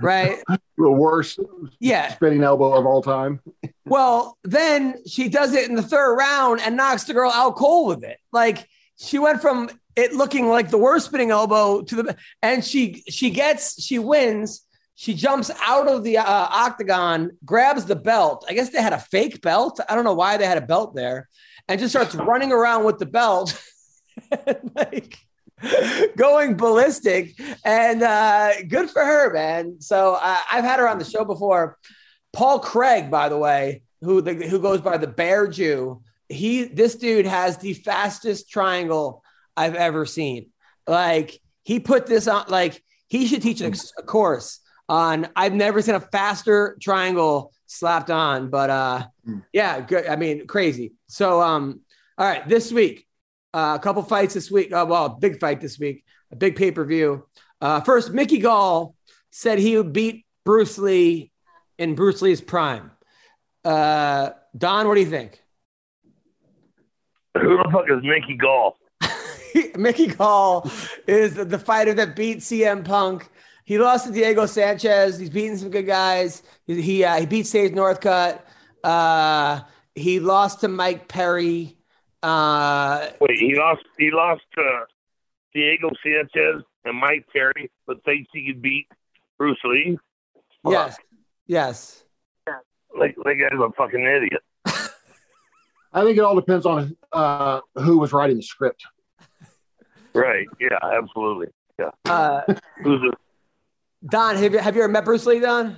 [0.00, 0.38] Right?
[0.48, 1.38] the worst
[1.78, 2.12] Yeah.
[2.14, 3.40] spinning elbow of all time.
[3.84, 7.88] Well, then she does it in the third round and knocks the girl out cold
[7.88, 8.18] with it.
[8.32, 8.66] Like
[8.96, 13.30] she went from it looking like the worst spinning elbow to the and she she
[13.30, 14.62] gets she wins.
[14.96, 18.44] She jumps out of the uh, octagon, grabs the belt.
[18.48, 19.80] I guess they had a fake belt.
[19.88, 21.28] I don't know why they had a belt there,
[21.66, 23.60] and just starts running around with the belt,
[24.74, 25.18] like
[26.16, 27.40] going ballistic.
[27.64, 29.80] And uh, good for her, man.
[29.80, 31.78] So uh, I've had her on the show before.
[32.32, 36.02] Paul Craig, by the way, who the, who goes by the Bear Jew.
[36.28, 39.22] He this dude has the fastest triangle
[39.56, 40.50] I've ever seen.
[40.86, 42.46] Like he put this on.
[42.48, 45.28] Like he should teach a, a course on.
[45.36, 48.50] I've never seen a faster triangle slapped on.
[48.50, 49.06] But uh,
[49.52, 50.06] yeah, good.
[50.06, 50.92] I mean, crazy.
[51.08, 51.80] So um,
[52.18, 53.06] all right, this week,
[53.54, 54.72] uh, a couple fights this week.
[54.72, 57.26] Uh, well, a big fight this week, a big pay per view.
[57.60, 58.94] Uh, first, Mickey Gall
[59.30, 61.30] said he would beat Bruce Lee
[61.78, 62.90] in Bruce Lee's prime.
[63.64, 65.40] Uh, Don, what do you think?
[67.40, 68.76] who the fuck is Mickey Gall?
[69.76, 70.70] Mickey Gall
[71.06, 73.28] is the, the fighter that beat CM Punk.
[73.64, 75.18] He lost to Diego Sanchez.
[75.18, 76.42] He's beaten some good guys.
[76.66, 78.40] He he, uh, he beat Sage Northcutt.
[78.82, 79.60] Uh,
[79.94, 81.78] he lost to Mike Perry.
[82.24, 83.82] Uh, Wait, he lost.
[83.98, 84.86] He lost to
[85.52, 88.86] Diego Sanchez and Mike Perry, but thinks he could beat
[89.36, 89.98] Bruce Lee.
[90.66, 90.96] yes,
[91.46, 92.04] yes.
[92.98, 94.42] Like, that guy's a fucking idiot.
[95.92, 98.84] I think it all depends on uh, who was writing the script.
[100.14, 100.46] Right?
[100.60, 101.48] Yeah, absolutely.
[101.78, 101.90] Yeah.
[102.06, 102.40] Uh,
[102.82, 105.76] Who's a, Don, have you have you ever met Bruce Lee, Don?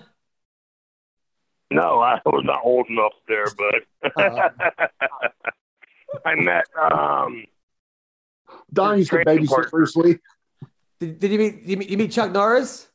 [1.70, 4.48] no, I was not old enough there, but Uh,
[6.24, 6.64] I met.
[6.80, 7.44] um
[8.72, 9.70] Don used to babysit.
[9.70, 10.18] Bruce Lee.
[11.00, 12.88] did, did you meet you meet, you meet Chuck Norris?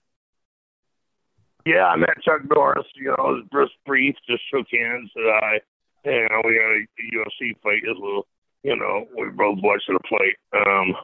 [1.65, 2.87] Yeah, I met Chuck Norris.
[2.95, 5.11] You know, Bruce was just brief, just shook hands.
[5.13, 5.59] Said I,
[6.05, 8.25] you know, we had a UFC fight as well.
[8.63, 10.37] You know, we both watched the fight.
[10.53, 10.95] Um,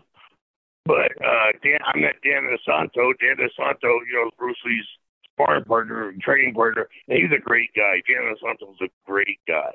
[0.85, 3.13] but uh, Dan, I met Dan Inosanto.
[3.19, 4.85] Dan Inosanto, you know, Bruce Lee's
[5.33, 8.01] sparring partner, training partner, and he's a great guy.
[8.07, 9.71] Dan Hunter's a great guy.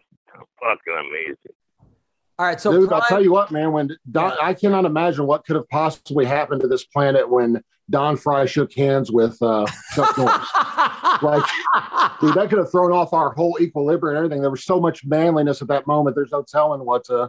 [0.60, 1.56] Fucking amazing.
[2.38, 3.72] All right, so Dude, Prime- I'll tell you what, man.
[3.72, 8.16] When Don, I cannot imagine what could have possibly happened to this planet when Don
[8.16, 10.48] Frye shook hands with uh, Chuck Norris.
[11.22, 11.44] like,
[12.20, 14.40] dude, that could have thrown off our whole equilibrium and everything.
[14.40, 16.16] There was so much manliness at that moment.
[16.16, 17.28] There's no telling what uh,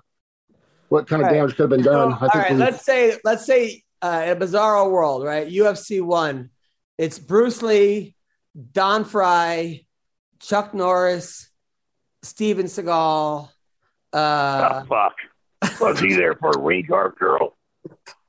[0.89, 1.37] what kind of All right.
[1.39, 2.11] damage could have been done.
[2.11, 5.47] So, I think right, we- let's say let's say uh, in a bizarro world, right?
[5.47, 6.49] UFC one,
[6.97, 8.15] it's Bruce Lee,
[8.71, 9.85] Don Frye,
[10.39, 11.49] Chuck Norris,
[12.23, 13.49] Steven Seagal.
[14.13, 15.15] Uh, oh, fuck.
[15.81, 17.55] Was he there for a ring guard girl?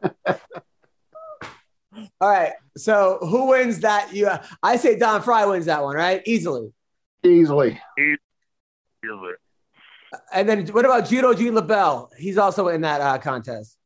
[0.26, 0.39] all
[2.20, 4.14] right, so who wins that?
[4.14, 4.30] You,
[4.62, 6.22] I say Don Frye wins that one, right?
[6.26, 6.72] Easily.
[9.05, 9.32] easily.
[10.32, 12.09] And then what about Judo Gene LeBell?
[12.16, 13.76] He's also in that uh, contest.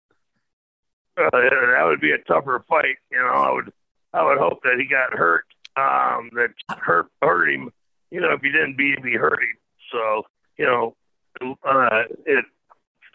[1.16, 2.96] Uh, that would be a tougher fight.
[3.10, 3.72] You know, I would,
[4.12, 5.44] I would hope that he got hurt.
[5.76, 7.70] Um, that hurt hurt him.
[8.10, 9.56] You know, if he didn't beat him, he hurt him.
[9.92, 10.22] So,
[10.56, 10.96] you know,
[11.42, 12.44] uh, it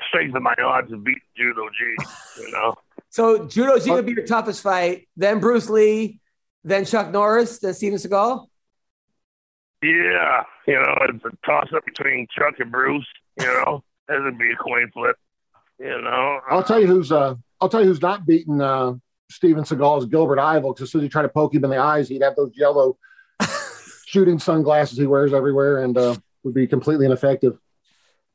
[0.07, 2.45] strengthened my odds of beating Judo Gene.
[2.45, 2.76] You know,
[3.09, 5.07] So Judo Gene would be your toughest fight.
[5.15, 6.19] Then Bruce Lee,
[6.63, 8.47] then Chuck Norris, then Steven Seagal.
[9.84, 13.05] yeah, you know, it's a toss up between Chuck and Bruce.
[13.39, 15.15] You know, that would be a coin flip.
[15.80, 18.93] You know, I'll tell you who's uh, I'll tell you who's not beating uh,
[19.30, 20.74] Steven Seagal is Gilbert Yvel.
[20.74, 22.51] Because as soon as you try to poke him in the eyes, he'd have those
[22.55, 22.97] yellow
[24.05, 27.57] shooting sunglasses he wears everywhere, and uh, would be completely ineffective.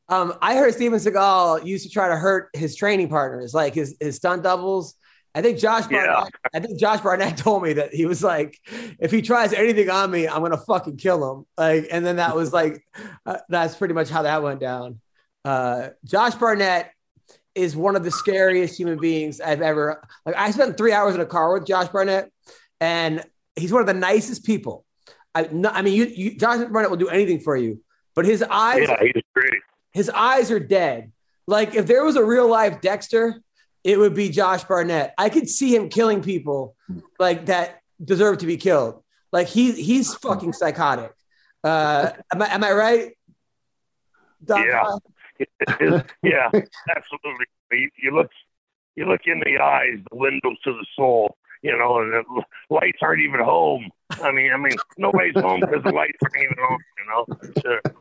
[0.09, 3.97] Um, I heard Steven Seagal used to try to hurt his training partners, like his
[4.01, 4.95] his stunt doubles.
[5.35, 6.07] I think Josh Yeah.
[6.07, 6.33] Barnett.
[6.55, 8.59] I think Josh Barnett told me that he was like,
[8.99, 11.47] if he tries anything on me, I'm gonna fucking kill him.
[11.57, 12.83] Like, and then that was like,
[13.27, 15.01] uh, that's pretty much how that went down.
[15.45, 16.91] Uh, Josh Barnett
[17.55, 20.03] is one of the scariest human beings I've ever.
[20.25, 22.33] Like, I spent three hours in a car with Josh Barnett,
[22.81, 23.23] and
[23.57, 24.85] he's one of the nicest people.
[25.35, 27.81] I, no, I mean, you, you, Josh Barnett will do anything for you,
[28.15, 29.53] but his eyes yeah, he's great.
[29.99, 31.11] His eyes are dead.
[31.49, 33.43] Like if there was a real life Dexter,
[33.83, 35.13] it would be Josh Barnett.
[35.19, 36.77] I could see him killing people
[37.19, 39.03] like that deserve to be killed.
[39.33, 41.13] Like he he's fucking psychotic.
[41.65, 43.19] Uh, am I am I right?
[44.49, 44.85] Yeah.
[46.23, 46.51] Yeah,
[46.97, 47.47] absolutely.
[47.71, 48.31] You, you look,
[48.97, 51.37] you look in the eyes, the windows to the soul.
[51.63, 53.91] You know, and the lights aren't even home.
[54.11, 56.79] I mean, I mean, nobody's home because the lights aren't even on.
[56.99, 57.93] You know.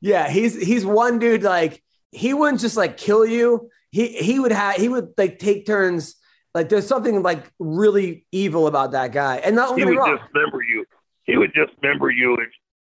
[0.00, 1.82] Yeah, he's he's one dude like
[2.12, 3.68] he wouldn't just like kill you.
[3.90, 6.14] He he would have he would like take turns.
[6.54, 9.36] Like there's something like really evil about that guy.
[9.36, 10.18] And not only he would wrong.
[10.18, 10.84] just member you.
[11.24, 12.36] He would just member you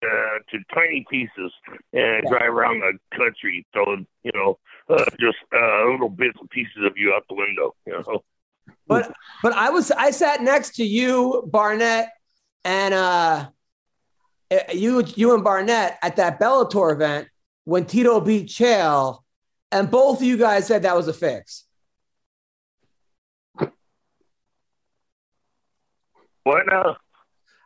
[0.03, 0.05] uh,
[0.51, 1.51] to tiny pieces
[1.93, 2.29] and Yeah.
[2.29, 4.59] drive around the country throwing, you know,
[4.89, 7.75] uh, just uh, little bits and pieces of you out the window.
[7.87, 8.23] You know.
[8.87, 9.11] But
[9.41, 12.09] but I was I sat next to you, Barnett,
[12.63, 13.49] and uh
[14.55, 17.27] Uh, you you and Barnett at that Bellator event
[17.65, 19.19] when Tito beat Chael,
[19.71, 21.65] and both of you guys said that was a fix.
[26.43, 26.97] What now?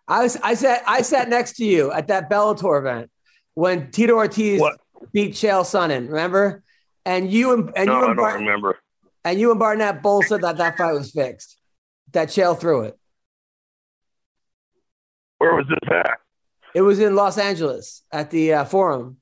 [0.08, 3.12] I was I sat I sat next to you at that Bellator event
[3.54, 4.80] when Tito Ortiz What?
[5.12, 6.64] beat Chael Sonnen, remember?
[7.06, 8.80] And you and and no, you and don't Bar- remember.
[9.26, 11.58] and you and Barnett both said that that fight was fixed.
[12.12, 12.98] That Chael threw it.
[15.38, 16.20] Where was this at?
[16.76, 19.18] It was in Los Angeles at the uh, Forum.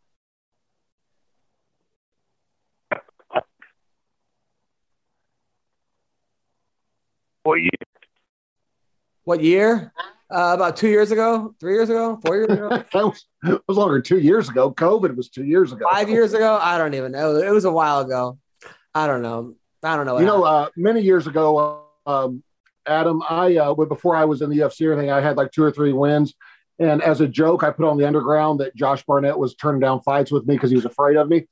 [7.43, 7.69] What year?
[9.23, 9.93] What year?
[10.29, 13.77] Uh, about two years ago, three years ago, four years ago, that was, it was
[13.77, 14.73] longer two years ago.
[14.73, 15.85] COVID was two years ago.
[15.89, 16.59] five years ago.
[16.61, 17.37] I don't even know.
[17.37, 18.37] It was a while ago.
[18.93, 19.55] I don't know.
[19.81, 20.19] I don't know.
[20.19, 22.43] You know, uh, many years ago, um,
[22.85, 25.63] Adam, I uh, before I was in the UFC or anything, I had like two
[25.63, 26.33] or three wins.
[26.79, 30.01] And as a joke, I put on the underground that Josh Barnett was turning down
[30.01, 31.47] fights with me because he was afraid of me.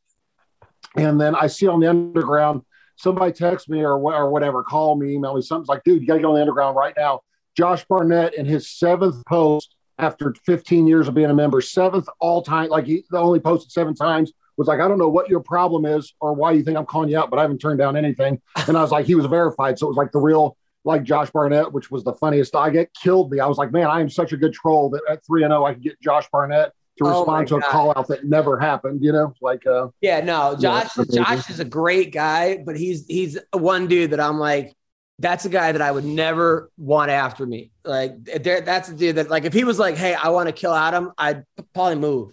[0.95, 2.61] And then I see on the underground,
[2.95, 6.15] somebody text me or, or whatever, call me, email me, something's like, dude, you got
[6.15, 7.21] to get on the underground right now.
[7.57, 12.41] Josh Barnett in his seventh post after 15 years of being a member, seventh all
[12.41, 15.41] time, like he the only posted seven times, was like, I don't know what your
[15.41, 17.97] problem is or why you think I'm calling you out, but I haven't turned down
[17.97, 18.41] anything.
[18.67, 19.77] And I was like, he was verified.
[19.77, 22.55] So it was like the real, like Josh Barnett, which was the funniest.
[22.55, 23.39] I get killed me.
[23.39, 25.65] I was like, man, I am such a good troll that at 3 and 0,
[25.65, 27.69] I can get Josh Barnett to Oh respond to a God.
[27.69, 29.33] call out that never happened, you know?
[29.41, 30.89] Like, uh, yeah, no, Josh.
[31.09, 34.73] Yeah, Josh is a great guy, but he's he's one dude that I'm like,
[35.19, 37.71] that's a guy that I would never want after me.
[37.83, 40.53] Like, there, that's a dude that like if he was like, hey, I want to
[40.53, 42.31] kill Adam, I'd probably move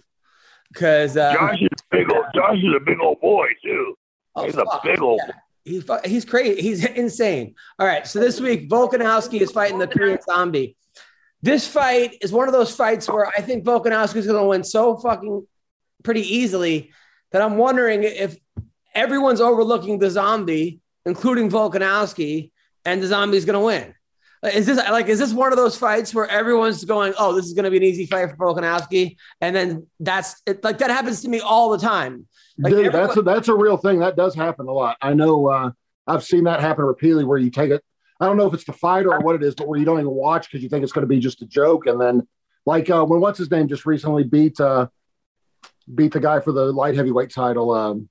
[0.71, 2.25] because uh, Josh is big old.
[2.35, 3.95] Josh is a big old boy too.
[4.35, 5.19] oh, He's a big old.
[5.27, 5.33] yeah.
[5.65, 6.61] Fu- he's crazy.
[6.61, 7.55] He's insane.
[7.79, 8.05] All right.
[8.05, 10.75] So this week, Volkanovski is fighting the Korean Zombie.
[11.41, 14.63] this fight is one of those fights where I think Volkanovski is going to win
[14.63, 15.45] so fucking
[16.03, 16.91] pretty easily
[17.31, 18.37] that I'm wondering if
[18.93, 22.51] everyone's overlooking the zombie, including Volkanovski,
[22.85, 23.95] and the zombie is going to win.
[24.53, 27.53] Is this like is this one of those fights where everyone's going, "Oh, this is
[27.53, 31.21] going to be an easy fight for Volkanovski," and then that's it, like that happens
[31.21, 32.27] to me all the time.
[32.57, 33.99] Like Dude, everyone- that's a, that's a real thing.
[33.99, 34.97] That does happen a lot.
[35.01, 35.47] I know.
[35.49, 35.71] Uh,
[36.05, 37.83] I've seen that happen repeatedly, where you take it.
[38.19, 39.99] I don't know if it's the fight or what it is, but where you don't
[39.99, 42.27] even watch because you think it's going to be just a joke, and then
[42.65, 44.87] like uh, when what's his name just recently beat uh,
[45.93, 48.07] beat the guy for the light heavyweight title, um,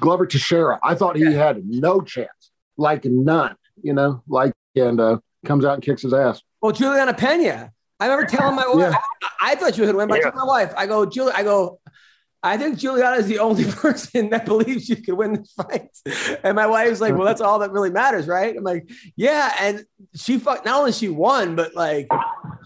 [0.00, 0.78] Glover Teixeira.
[0.82, 3.56] I thought he had no chance, like none.
[3.82, 6.42] You know, like and uh, comes out and kicks his ass.
[6.60, 7.70] Well, Julianna Peña.
[8.00, 8.98] I remember telling my wife, Yeah.
[9.40, 11.06] I, I thought she was going to win, but I told my wife, I go,
[11.06, 11.78] Julie, I go,
[12.42, 15.90] I think Julianna is the only person that believes she could win this fight.
[16.42, 18.56] And my wife's like, well, that's all that really matters, right?
[18.56, 19.54] I'm like, yeah.
[19.60, 19.84] And
[20.14, 22.08] she fuck, not only she won, but like,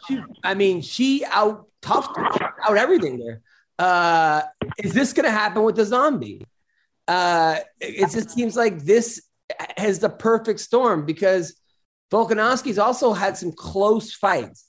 [0.07, 2.17] she, I mean, she out toughed
[2.67, 3.43] out everything there.
[3.79, 4.43] Uh,
[4.83, 6.47] is this to happen with the zombie?
[7.07, 9.23] Uh, it just seems like this
[9.77, 11.55] has the perfect storm because
[12.11, 14.67] Volkanovski's also had some close fights.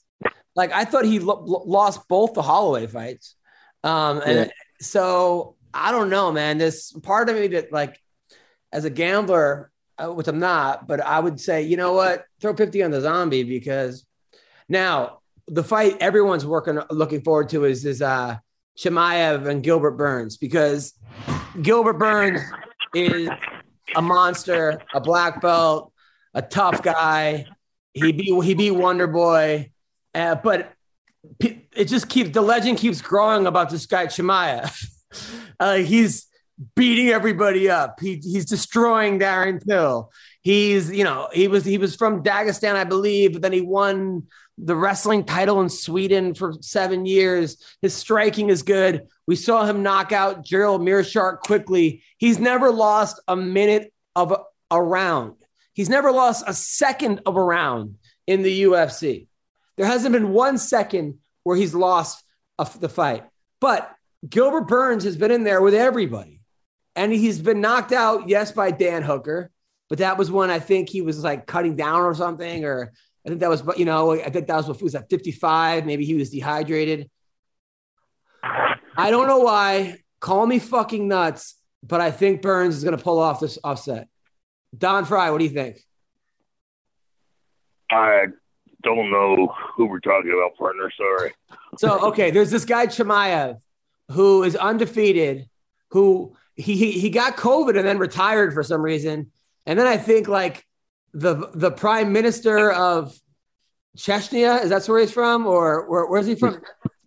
[0.54, 3.34] Like I thought he lo- lo- lost both the Holloway fights.
[3.82, 4.50] Um, and
[4.80, 6.58] so I don't know, man.
[6.58, 8.00] This part of me that like,
[8.72, 12.54] as a gambler, uh, which I'm not, but I would say, you know what, throw
[12.54, 14.06] 50 on the zombie because
[14.68, 18.38] now the fight everyone's working, looking forward to is is uh,
[18.78, 20.94] Chimaev and Gilbert Burns because
[21.60, 22.40] Gilbert Burns
[22.94, 23.28] is
[23.96, 25.92] a monster, a black belt,
[26.34, 27.46] a tough guy.
[27.94, 29.72] He beat he beat Wonder Boy,
[30.14, 30.72] uh, but
[31.40, 34.84] it just keeps the legend keeps growing about this guy Chimaev.
[35.60, 36.26] uh, he's
[36.74, 38.00] beating everybody up.
[38.00, 40.10] He, he's destroying Darren Till.
[40.42, 44.26] He's you know he was he was from Dagestan, I believe, but then he won
[44.56, 47.62] the wrestling title in Sweden for seven years.
[47.80, 49.06] His striking is good.
[49.26, 52.02] We saw him knock out Gerald Meerschaert quickly.
[52.18, 54.36] He's never lost a minute of
[54.70, 55.34] a round.
[55.74, 57.96] He's never lost a second of a round
[58.26, 59.28] in the UFC.
[59.78, 62.22] There hasn't been one second where he's lost
[62.58, 63.24] a, the fight.
[63.60, 63.90] But
[64.28, 66.42] Gilbert Burns has been in there with everybody.
[66.96, 69.50] And he's been knocked out, yes, by Dan Hooker.
[69.88, 72.64] But that was when I think he was like cutting down or something.
[72.64, 72.92] Or
[73.24, 75.86] I think that was, you know, I think that was what was at 55.
[75.86, 77.08] Maybe he was dehydrated.
[78.42, 80.02] I don't know why.
[80.18, 81.54] Call me fucking nuts.
[81.84, 84.08] But I think Burns is going to pull off this offset.
[84.76, 85.78] Don Frye, what do you think?
[87.90, 88.26] I
[88.82, 90.90] don't know who we're talking about, partner.
[90.96, 91.32] Sorry.
[91.78, 93.60] So okay, there's this guy Chimaev
[94.10, 95.48] who is undefeated,
[95.90, 99.30] who he, he he got COVID and then retired for some reason,
[99.66, 100.66] and then I think like
[101.12, 103.18] the the prime minister of
[103.96, 106.60] Chechnya is that where he's from, or where, where's he from?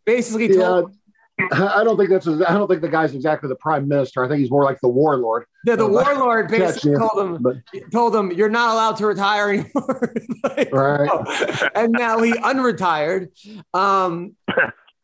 [0.05, 0.95] Basically, Yeah, told,
[1.51, 2.27] I don't think that's.
[2.27, 4.23] I don't think the guy's exactly the prime minister.
[4.23, 5.45] I think he's more like the warlord.
[5.65, 7.57] the, the uh, warlord basically told him But
[7.91, 10.13] told him you're not allowed to retire anymore.
[10.43, 11.05] Like, Right.
[11.07, 11.67] no.
[11.75, 13.29] And now he unretired.
[13.73, 14.35] Um,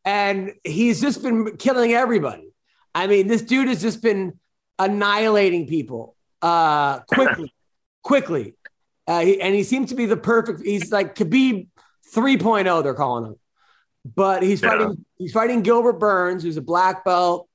[0.06, 2.50] and he's just been killing everybody.
[2.96, 4.40] I mean, this dude has just been
[4.80, 7.54] annihilating people uh, quickly,
[8.04, 8.56] quickly.
[9.06, 10.62] Uh, he, and he seems to be the perfect.
[10.62, 11.68] He's like Khabib
[12.14, 12.84] 3.0.
[12.84, 13.36] They're calling him,
[14.16, 14.70] but he's Yeah.
[14.70, 15.06] fighting.
[15.18, 17.50] He's fighting Gilbert Burns, who's a black belt,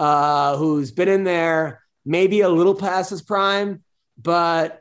[0.00, 3.82] uh, who's been in there maybe a little past his prime,
[4.20, 4.80] but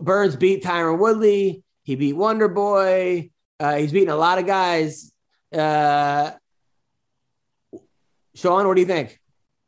[0.00, 1.62] Burns beat Tyron Woodley.
[1.82, 3.30] He beat Wonder Boy.
[3.60, 5.12] Uh, he's beaten a lot of guys.
[5.52, 6.30] Uh,
[8.34, 9.20] Sean, what do you think?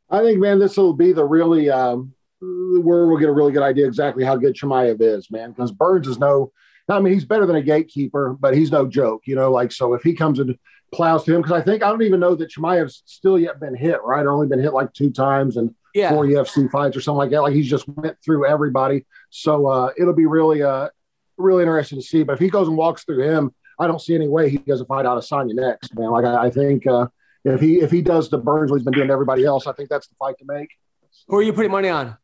[0.09, 3.63] I think, man, this will be the really um, where we'll get a really good
[3.63, 5.51] idea exactly how good Chimaev is, man.
[5.51, 6.51] Because Burns is no,
[6.89, 9.51] I mean, he's better than a gatekeeper, but he's no joke, you know.
[9.51, 10.57] Like, so if he comes and
[10.93, 13.75] plows to him, because I think I don't even know that Chimaev's still yet been
[13.75, 14.25] hit, right?
[14.25, 17.31] Or only been hit like two times and Yeah, four UFC fights or something like
[17.31, 17.41] that.
[17.41, 19.05] Like he's just went through everybody.
[19.29, 20.89] So uh, it'll be really, uh,
[21.37, 22.23] really interesting to see.
[22.23, 24.87] But if he goes and walks through him, I don't see any way he doesn't
[24.87, 26.09] fight out of Sonya next, man.
[26.09, 27.07] Like I, I think uh,
[27.43, 29.73] if he if he does the Burns what he's been doing to everybody else, I
[29.73, 30.69] think that's the fight to make.
[31.27, 32.17] who are you putting money on?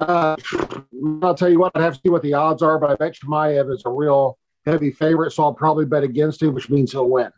[0.00, 0.36] Uh,
[1.22, 3.14] I'll tell you what, I'd have to see what the odds are, but I bet
[3.14, 7.08] Chimaev is a real heavy favorite, so I'll probably bet against him, which means he'll
[7.08, 7.30] win.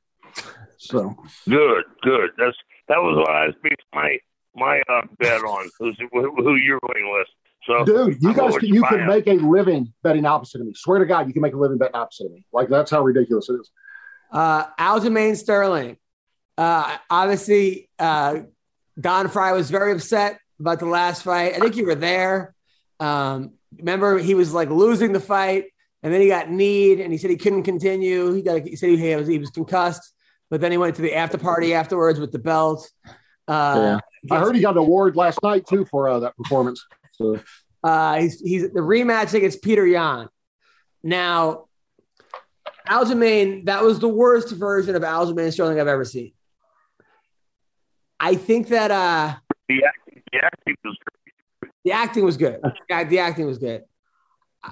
[0.79, 1.15] So
[1.49, 2.31] Good, good.
[2.37, 2.57] That's
[2.89, 3.55] that was what I was
[3.95, 4.19] my
[4.55, 5.69] my uh, bet on.
[5.79, 7.27] Who's who, who you're going with?
[7.67, 8.89] So, dude, you I'm guys can, you Chimaev.
[8.89, 10.75] can make a living betting opposite of me.
[10.77, 12.45] Swear to God, you can make a living betting opposite of me.
[12.53, 13.71] Like that's how ridiculous it is.
[14.31, 15.97] Uh, Aljamain Sterling.
[16.59, 18.41] Uh, obviously, uh,
[19.01, 21.55] Don Frye was very upset about the last fight.
[21.55, 22.55] I think you were there.
[23.01, 25.65] Um, remember, he was like losing the fight,
[26.05, 28.33] and then he got kneed, and he said he couldn't continue.
[28.35, 30.13] He got he said he was he was concussed,
[30.51, 32.89] but then he went to the after party afterwards with the belt.
[33.49, 33.99] Uh,
[34.31, 36.85] I heard he got an award last night too for uh, that performance.
[37.13, 37.41] So
[37.83, 40.29] uh, he's he's the rematch against Petr Yan.
[41.03, 41.67] Now,
[42.89, 46.33] Aljamain, that was the worst version of Aljamain Sterling I've ever seen.
[48.21, 49.35] I think that uh,
[49.69, 51.73] The acting, the acting was great.
[51.85, 52.61] the acting was good.
[52.89, 53.85] Yeah, the acting was good.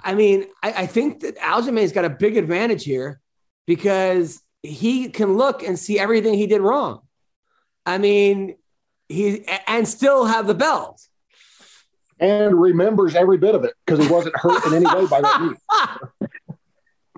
[0.04, 3.20] I mean, I, I think that Aljamain's got a big advantage here
[3.66, 7.00] because he can look and see everything he did wrong.
[7.84, 8.56] I mean,
[9.08, 11.00] he and still have the belt.
[12.18, 15.54] and remembers every bit of it because he wasn't hurt in any way by that.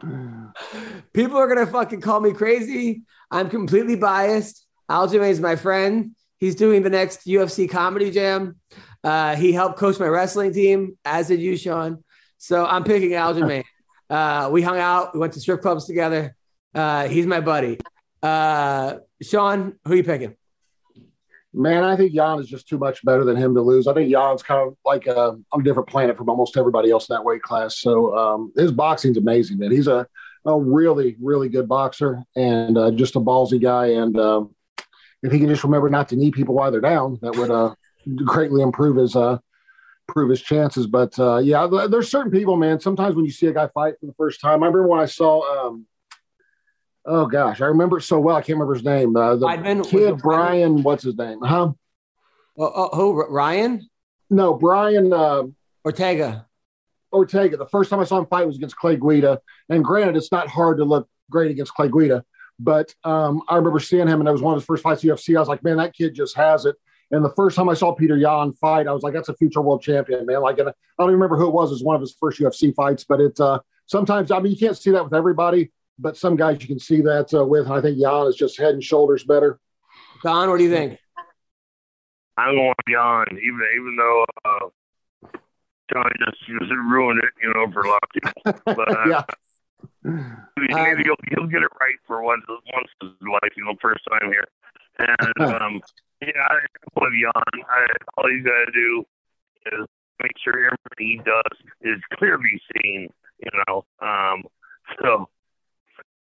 [1.12, 3.02] People are gonna fucking call me crazy.
[3.30, 4.66] I'm completely biased.
[4.90, 6.12] Aljamain is my friend.
[6.38, 8.56] He's doing the next UFC comedy jam.
[9.02, 12.02] Uh, he helped coach my wrestling team, as did you, Sean.
[12.38, 13.64] So I'm picking Aljamain.
[14.10, 15.14] Uh, we hung out.
[15.14, 16.36] We went to strip clubs together.
[16.74, 17.78] Uh, he's my buddy.
[18.22, 20.36] Uh, Sean, who are you picking?
[21.56, 23.86] Man, I think Yan is just too much better than him to lose.
[23.86, 27.08] I think Yan's kind of like uh, on a different planet from almost everybody else
[27.08, 27.78] in that weight class.
[27.78, 29.70] So um, his boxing's amazing, man.
[29.70, 30.06] He's a,
[30.44, 33.86] a really, really good boxer and uh, just a ballsy guy.
[33.86, 34.54] And um,
[35.22, 37.74] if he can just remember not to knee people while they're down, that would uh,
[38.24, 39.38] greatly improve his uh,
[40.08, 40.86] improve his chances.
[40.86, 42.80] But uh, yeah, th- there's certain people, man.
[42.80, 45.06] Sometimes when you see a guy fight for the first time, I remember when I
[45.06, 45.68] saw.
[45.68, 45.86] Um,
[47.06, 48.34] Oh gosh, I remember it so well.
[48.34, 49.14] I can't remember his name.
[49.14, 49.86] Uh, the Weidman?
[49.86, 51.38] Kid Brian, what's his name?
[51.42, 51.72] Huh?
[52.56, 53.26] Oh, oh, who?
[53.26, 53.86] Ryan
[54.30, 55.42] No, Brian uh,
[55.84, 56.46] Ortega.
[57.12, 57.58] Ortega.
[57.58, 59.38] The first time I saw him fight was against Clay Guida.
[59.68, 62.24] And granted, it's not hard to look great against Clay Guida,
[62.58, 65.10] but um, I remember seeing him, and it was one of his first fights at
[65.10, 65.36] UFC.
[65.36, 66.76] I was like, man, that kid just has it.
[67.10, 69.60] And the first time I saw Peter Yan fight, I was like, that's a future
[69.60, 70.40] world champion, man.
[70.40, 71.70] Like, and I don't even remember who it was.
[71.70, 74.58] It was one of his first UFC fights, but it uh, sometimes, I mean, you
[74.58, 77.66] can't see that with everybody, but some guys you can see that uh, with.
[77.66, 79.58] And I think Yan is just head and shoulders better.
[80.22, 80.98] Don, what do you think?
[82.36, 84.68] I'm going beyond, even even though uh,
[85.92, 88.62] Johnny just, just ruined it, you know, for a lot of people.
[88.74, 89.22] But uh, yeah.
[90.02, 93.74] maybe, maybe he'll, he'll get it right for once once in his life, you know,
[93.80, 94.48] first time here.
[94.98, 95.80] And um,
[96.26, 96.58] yeah, I
[97.12, 97.32] Yan.
[97.34, 99.04] I, all you gotta do
[99.66, 99.86] is
[100.22, 103.08] make sure everything he does is clearly seen,
[103.38, 103.84] you know.
[104.00, 104.42] Um,
[105.00, 105.28] so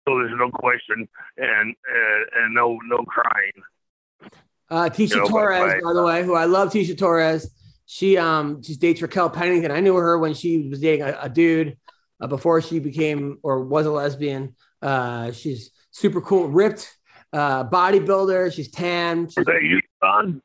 [0.07, 4.31] so there's no question and uh, and no no crying.
[4.69, 5.83] Uh, Tecia You know, Torres, right.
[5.83, 7.49] by the way, who I love, Tecia Torres.
[7.85, 9.71] She um she dates Raquel Pennington.
[9.71, 11.77] I knew her when she was dating a, a dude
[12.21, 14.55] uh, before she became or was a lesbian.
[14.81, 16.95] Uh, she's super cool, ripped,
[17.33, 18.53] uh, bodybuilder.
[18.53, 19.27] She's tan.
[19.27, 20.41] She's, Is that you, Don?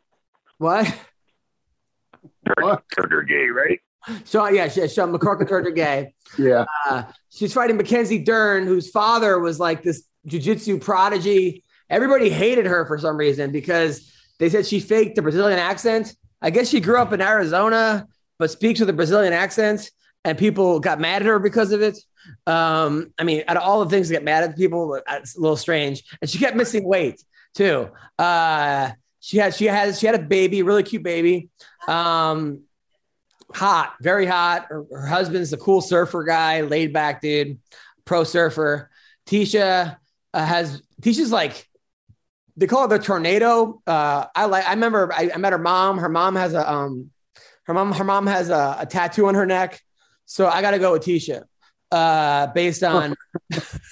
[0.58, 0.86] what?
[2.46, 3.80] Turned, turned gay, right?
[4.24, 6.14] So yeah, she, Sean McCorkle turned her gay.
[6.38, 6.66] Yeah.
[6.86, 11.64] Uh, she's fighting Mackenzie Dern, whose father was like this jujitsu prodigy.
[11.88, 16.14] Everybody hated her for some reason because they said she faked the Brazilian accent.
[16.42, 18.06] I guess she grew up in Arizona,
[18.38, 19.90] but speaks with a Brazilian accent,
[20.24, 21.98] and people got mad at her because of it.
[22.46, 25.40] Um, I mean, out of all the things that get mad at people, it's a
[25.40, 26.02] little strange.
[26.20, 27.22] And she kept missing weight
[27.54, 27.90] too.
[28.18, 31.48] Uh, she had she had she had a baby, really cute baby.
[31.86, 32.62] Um,
[33.52, 34.66] hot, very hot.
[34.68, 37.58] Her, her husband's a cool surfer guy, laid back dude,
[38.04, 38.90] pro surfer.
[39.26, 39.96] Tecia
[40.32, 41.68] uh, has Tecia's like
[42.56, 43.82] they call her the tornado.
[43.86, 44.66] Uh, I like.
[44.66, 45.98] I remember I, I met her mom.
[45.98, 47.10] Her mom has a um,
[47.64, 49.80] her mom her mom has a, a tattoo on her neck.
[50.26, 51.42] So I got to go with Tecia,
[51.90, 53.14] uh, based on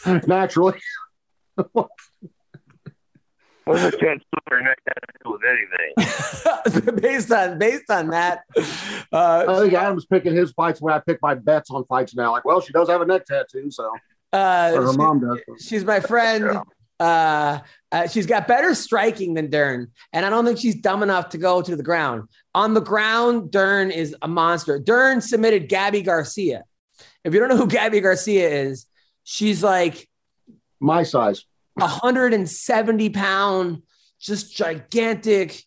[0.27, 0.79] Naturally.
[3.65, 6.95] What's a chance her neck got to do with anything?
[7.01, 8.41] based on based on that.
[8.57, 8.65] I
[9.13, 12.33] Uh, think Adam's picking his fights when I pick my bets on fights now.
[12.33, 13.93] Like, well, she does have a neck tattoo, so
[14.33, 15.39] uh, her she- mom does.
[15.65, 16.59] She's my friend.
[17.03, 17.59] Uh,
[17.91, 21.39] uh, she's got better striking than Dern, and I don't think she's dumb enough to
[21.39, 22.29] go to the ground.
[22.55, 24.79] On the ground, Dern is a monster.
[24.79, 26.63] Dern submitted Gabi Garcia.
[27.25, 28.87] If you don't know who Gabi Garcia is,
[29.25, 30.09] she's like
[30.79, 31.45] My size.
[31.75, 33.83] 170 pound,
[34.21, 35.65] just gigantic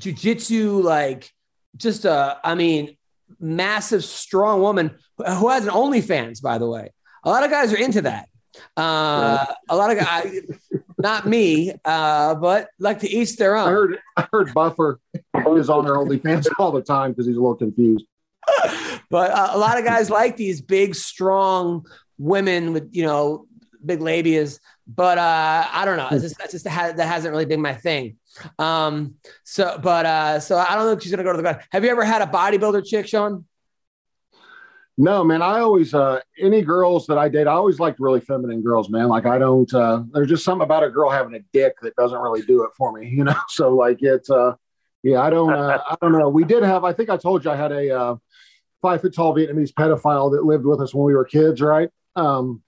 [0.00, 1.30] jujitsu, like
[1.76, 2.96] just a, I mean,
[3.38, 6.92] massive, strong woman who has an OnlyFans, by the way.
[7.24, 8.30] A lot of guys are into that.
[8.76, 10.40] Uh, a lot of guys,
[10.98, 13.68] not me, uh, but like to each their I own.
[13.68, 15.00] heard I heard Buffer
[15.48, 18.04] is on her OnlyFans all the time because he's a little confused.
[19.10, 21.86] but uh, a lot of guys like these big, strong
[22.18, 23.46] women with you know
[23.84, 24.60] big labias.
[24.86, 26.08] But uh, I don't know.
[26.12, 28.18] It's just, that's just that hasn't really been my thing.
[28.58, 31.60] Um, so, but uh, so I don't know if she's gonna go to the.
[31.70, 33.46] Have you ever had a bodybuilder chick, Sean?
[34.98, 38.62] No, man, I always uh any girls that I date, I always liked really feminine
[38.62, 39.08] girls, man.
[39.08, 42.18] Like I don't uh there's just something about a girl having a dick that doesn't
[42.18, 43.34] really do it for me, you know.
[43.48, 44.54] So like it's uh
[45.02, 46.28] yeah, I don't uh I don't know.
[46.30, 48.16] We did have I think I told you I had a uh
[48.80, 51.90] five foot tall Vietnamese pedophile that lived with us when we were kids, right?
[52.14, 52.62] Um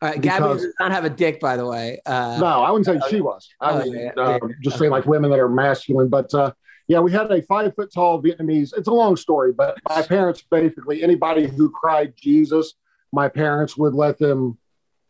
[0.00, 2.00] All right, Gabi Because- does not have a dick, by the way.
[2.06, 3.46] Uh, no, I wouldn't say she was.
[3.60, 4.84] I Oh, mean, yeah, uh, yeah, just okay.
[4.84, 6.08] saying like women that are masculine.
[6.08, 6.52] But uh,
[6.88, 8.72] yeah, we had a five foot tall Vietnamese.
[8.76, 12.74] It's a long story, but my parents basically anybody who cried Jesus,
[13.12, 14.58] my parents would let them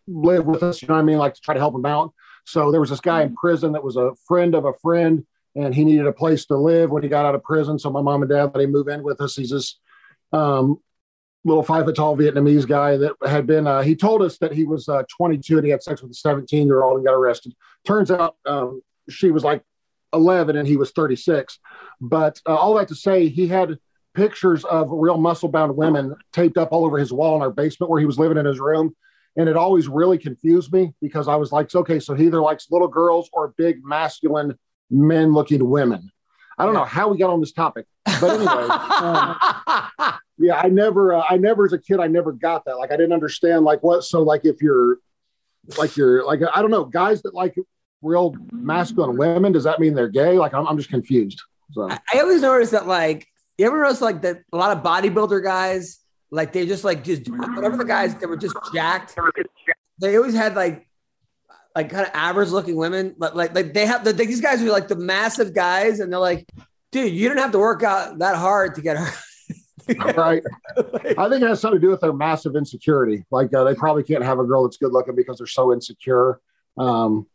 [0.06, 0.82] live with us.
[0.82, 1.18] You know what I mean?
[1.18, 2.12] Like to try to help them out.
[2.44, 5.74] So there was this guy in prison that was a friend of a friend, and
[5.74, 7.78] he needed a place to live when he got out of prison.
[7.78, 9.36] So my mom and dad let him move in with us.
[9.36, 9.78] He's this
[10.32, 10.78] um,
[11.44, 14.64] little five foot tall Vietnamese guy that had been, uh, he told us that he
[14.64, 17.54] was uh, 22 and he had sex with a 17 year old and got arrested.
[17.84, 19.62] Turns out um, she was like
[20.12, 21.58] 11 and he was 36.
[22.00, 23.78] But uh, all that to say, he had
[24.14, 27.90] pictures of real muscle bound women taped up all over his wall in our basement
[27.90, 28.94] where he was living in his room.
[29.36, 32.70] And it always really confused me because I was like, okay, so he either likes
[32.70, 34.58] little girls or big masculine
[34.90, 36.10] men looking women.
[36.58, 39.36] I don't know how we got on this topic, but anyway, um,
[40.38, 42.76] yeah, I never, uh, I never as a kid, I never got that.
[42.76, 44.04] Like, I didn't understand like what.
[44.04, 44.98] So, like, if you're,
[45.78, 47.56] like, you're like, I don't know, guys that like
[48.02, 50.38] real masculine women, does that mean they're gay?
[50.38, 51.42] Like, I'm, I'm just confused.
[51.72, 53.26] So, I I always notice that, like,
[53.58, 56.00] you ever notice like that a lot of bodybuilder guys,
[56.30, 59.16] like they just like just whatever the guys that were just jacked,
[60.00, 60.88] they always had like
[61.74, 64.70] like kind of average looking women, but like like they have the, these guys are
[64.70, 66.46] like the massive guys, and they're like,
[66.90, 69.08] dude, you don't have to work out that hard to get her.
[70.16, 70.42] right.
[70.76, 73.24] I think it has something to do with their massive insecurity.
[73.30, 76.40] Like, uh, they probably can't have a girl that's good looking because they're so insecure.
[76.78, 77.26] Um,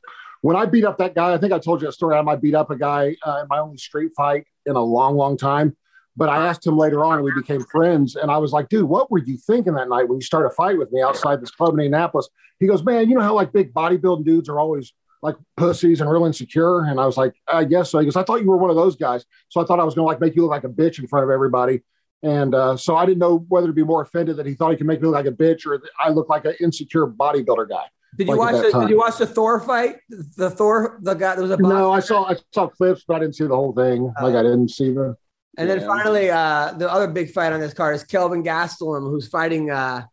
[0.48, 2.16] when I beat up that guy, I think I told you a story.
[2.16, 5.18] I might beat up a guy uh, in my only street fight in a long,
[5.18, 5.76] long time.
[6.16, 8.16] But I asked him later on, and we became friends.
[8.16, 10.52] And I was like, dude, what were you thinking that night when you started a
[10.52, 12.30] fight with me outside this club in Indianapolis?
[12.62, 16.10] He goes, man, you know how like big bodybuilding dudes are always like pussies and
[16.10, 16.86] real insecure.
[16.86, 18.00] And I was like, I guess so.
[18.00, 19.26] He goes, I thought you were one of those guys.
[19.50, 21.08] So I thought I was going to like make you look like a bitch in
[21.08, 21.82] front of everybody.
[22.24, 24.78] And uh, so I didn't know whether to be more offended that he thought he
[24.78, 27.84] could make me look like a bitch or I look like an insecure bodybuilder guy.
[28.16, 28.64] Did you Like at watch?
[28.66, 28.82] The, time.
[28.82, 29.98] did you watch the Thor fight?
[30.10, 31.36] The Thor, the guy.
[31.36, 33.74] There was a No, I saw I saw clips, but I didn't see the whole
[33.74, 34.12] thing.
[34.22, 35.16] Like I didn't see the.
[35.58, 39.28] And then finally, uh, the other big fight on this card is Kelvin Gastelum, who's
[39.28, 40.06] fighting uh,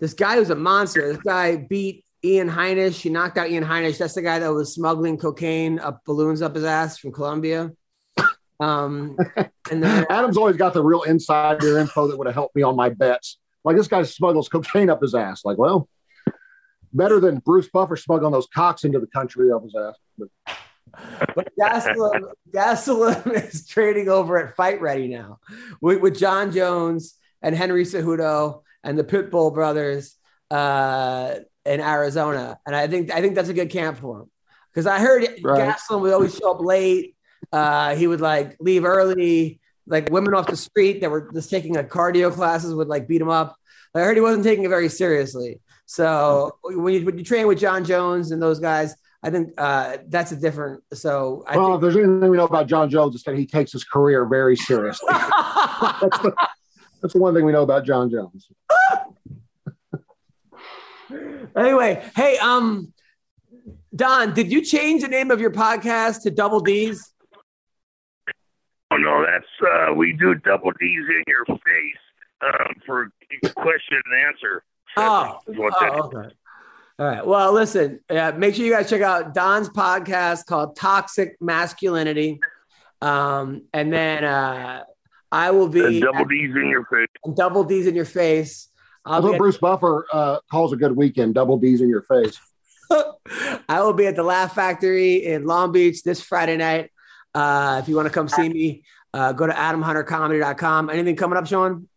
[0.00, 1.12] this guy who's a monster.
[1.12, 3.00] This guy beat Ian Heinisch.
[3.00, 3.98] He knocked out Ian Heinisch.
[3.98, 7.72] That's the guy that was smuggling cocaine up balloons up his ass from Colombia.
[8.58, 9.18] Um,
[9.70, 12.74] and then Adam's always got the real insider info that would have helped me on
[12.74, 13.36] my bets.
[13.64, 15.44] Like this guy smuggles cocaine up his ass.
[15.44, 15.90] Like, well,
[16.96, 19.94] better than Bruce Buffer smuggling those cocks into the country of his ass.
[20.18, 20.28] But
[21.34, 25.38] but Gastelum, Gastelum is trading over at Fight Ready now
[25.80, 30.16] with, with Jon Jones and Henry Cejudo and the Pitbull brothers
[30.50, 32.58] uh, in Arizona.
[32.66, 34.30] And I think I think that's a good camp for him
[34.72, 35.68] because I heard Right.
[35.76, 37.14] Gastelum would always show up late.
[37.52, 39.60] Uh, he would like leave early.
[39.88, 43.20] Like women off the street that were just taking like cardio classes would like beat
[43.20, 43.56] him up.
[43.94, 45.60] I heard he wasn't taking it very seriously.
[45.86, 49.98] So when you, when you train with Jon Jones and those guys, I think uh,
[50.08, 50.82] that's a different.
[50.92, 53.46] So I well, think if there's anything we know about Jon Jones, it's that he
[53.46, 55.08] takes his career very seriously.
[55.10, 55.20] that's,
[56.18, 56.34] the,
[57.00, 58.48] that's the one thing we know about Jon Jones.
[61.56, 62.92] anyway, hey, um,
[63.94, 67.12] Don, did you change the name of your podcast to Double D's?
[68.90, 72.02] Oh no, that's uh, we do double D's in your face
[72.42, 73.10] um, for
[73.56, 74.62] question and answer.
[74.96, 76.34] Oh, Is what that oh, okay.
[76.98, 77.26] All right.
[77.26, 82.40] Well, listen, uh, make sure you guys check out Don's podcast called Toxic Masculinity.
[83.02, 84.84] Um, and then uh,
[85.30, 85.90] I will is.
[85.90, 87.08] be double D's in your face.
[87.26, 88.68] at Double D's in your face.
[89.04, 91.34] I'll That's be what at- Bruce Buffer uh, calls a good weekend.
[91.34, 92.38] Double D's in your face.
[93.68, 96.90] I will be at the Laugh Factory in Long Beach this Friday night.
[97.34, 100.88] Uh, if you want to come see me, uh, go to adamhuntercomedy.com.
[100.88, 101.88] Anything coming up, Sean?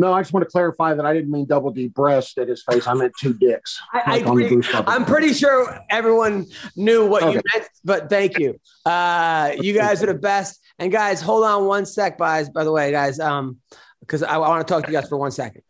[0.00, 2.62] No, I just want to clarify that I didn't mean double D breast at his
[2.62, 2.86] face.
[2.86, 3.78] I meant two dicks.
[3.92, 4.56] I, I Like on the agree.
[4.56, 4.88] Bruce Buffer.
[4.88, 8.58] I'm pretty sure everyone knew what you meant, but thank you.
[8.86, 10.58] Uh, you guys are the best.
[10.78, 12.48] And guys, hold on one sec, guys.
[12.48, 13.58] By the way, guys, um,
[14.00, 15.60] because I, I want to talk to you guys for one second.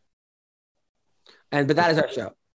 [1.50, 2.30] And but that is our show.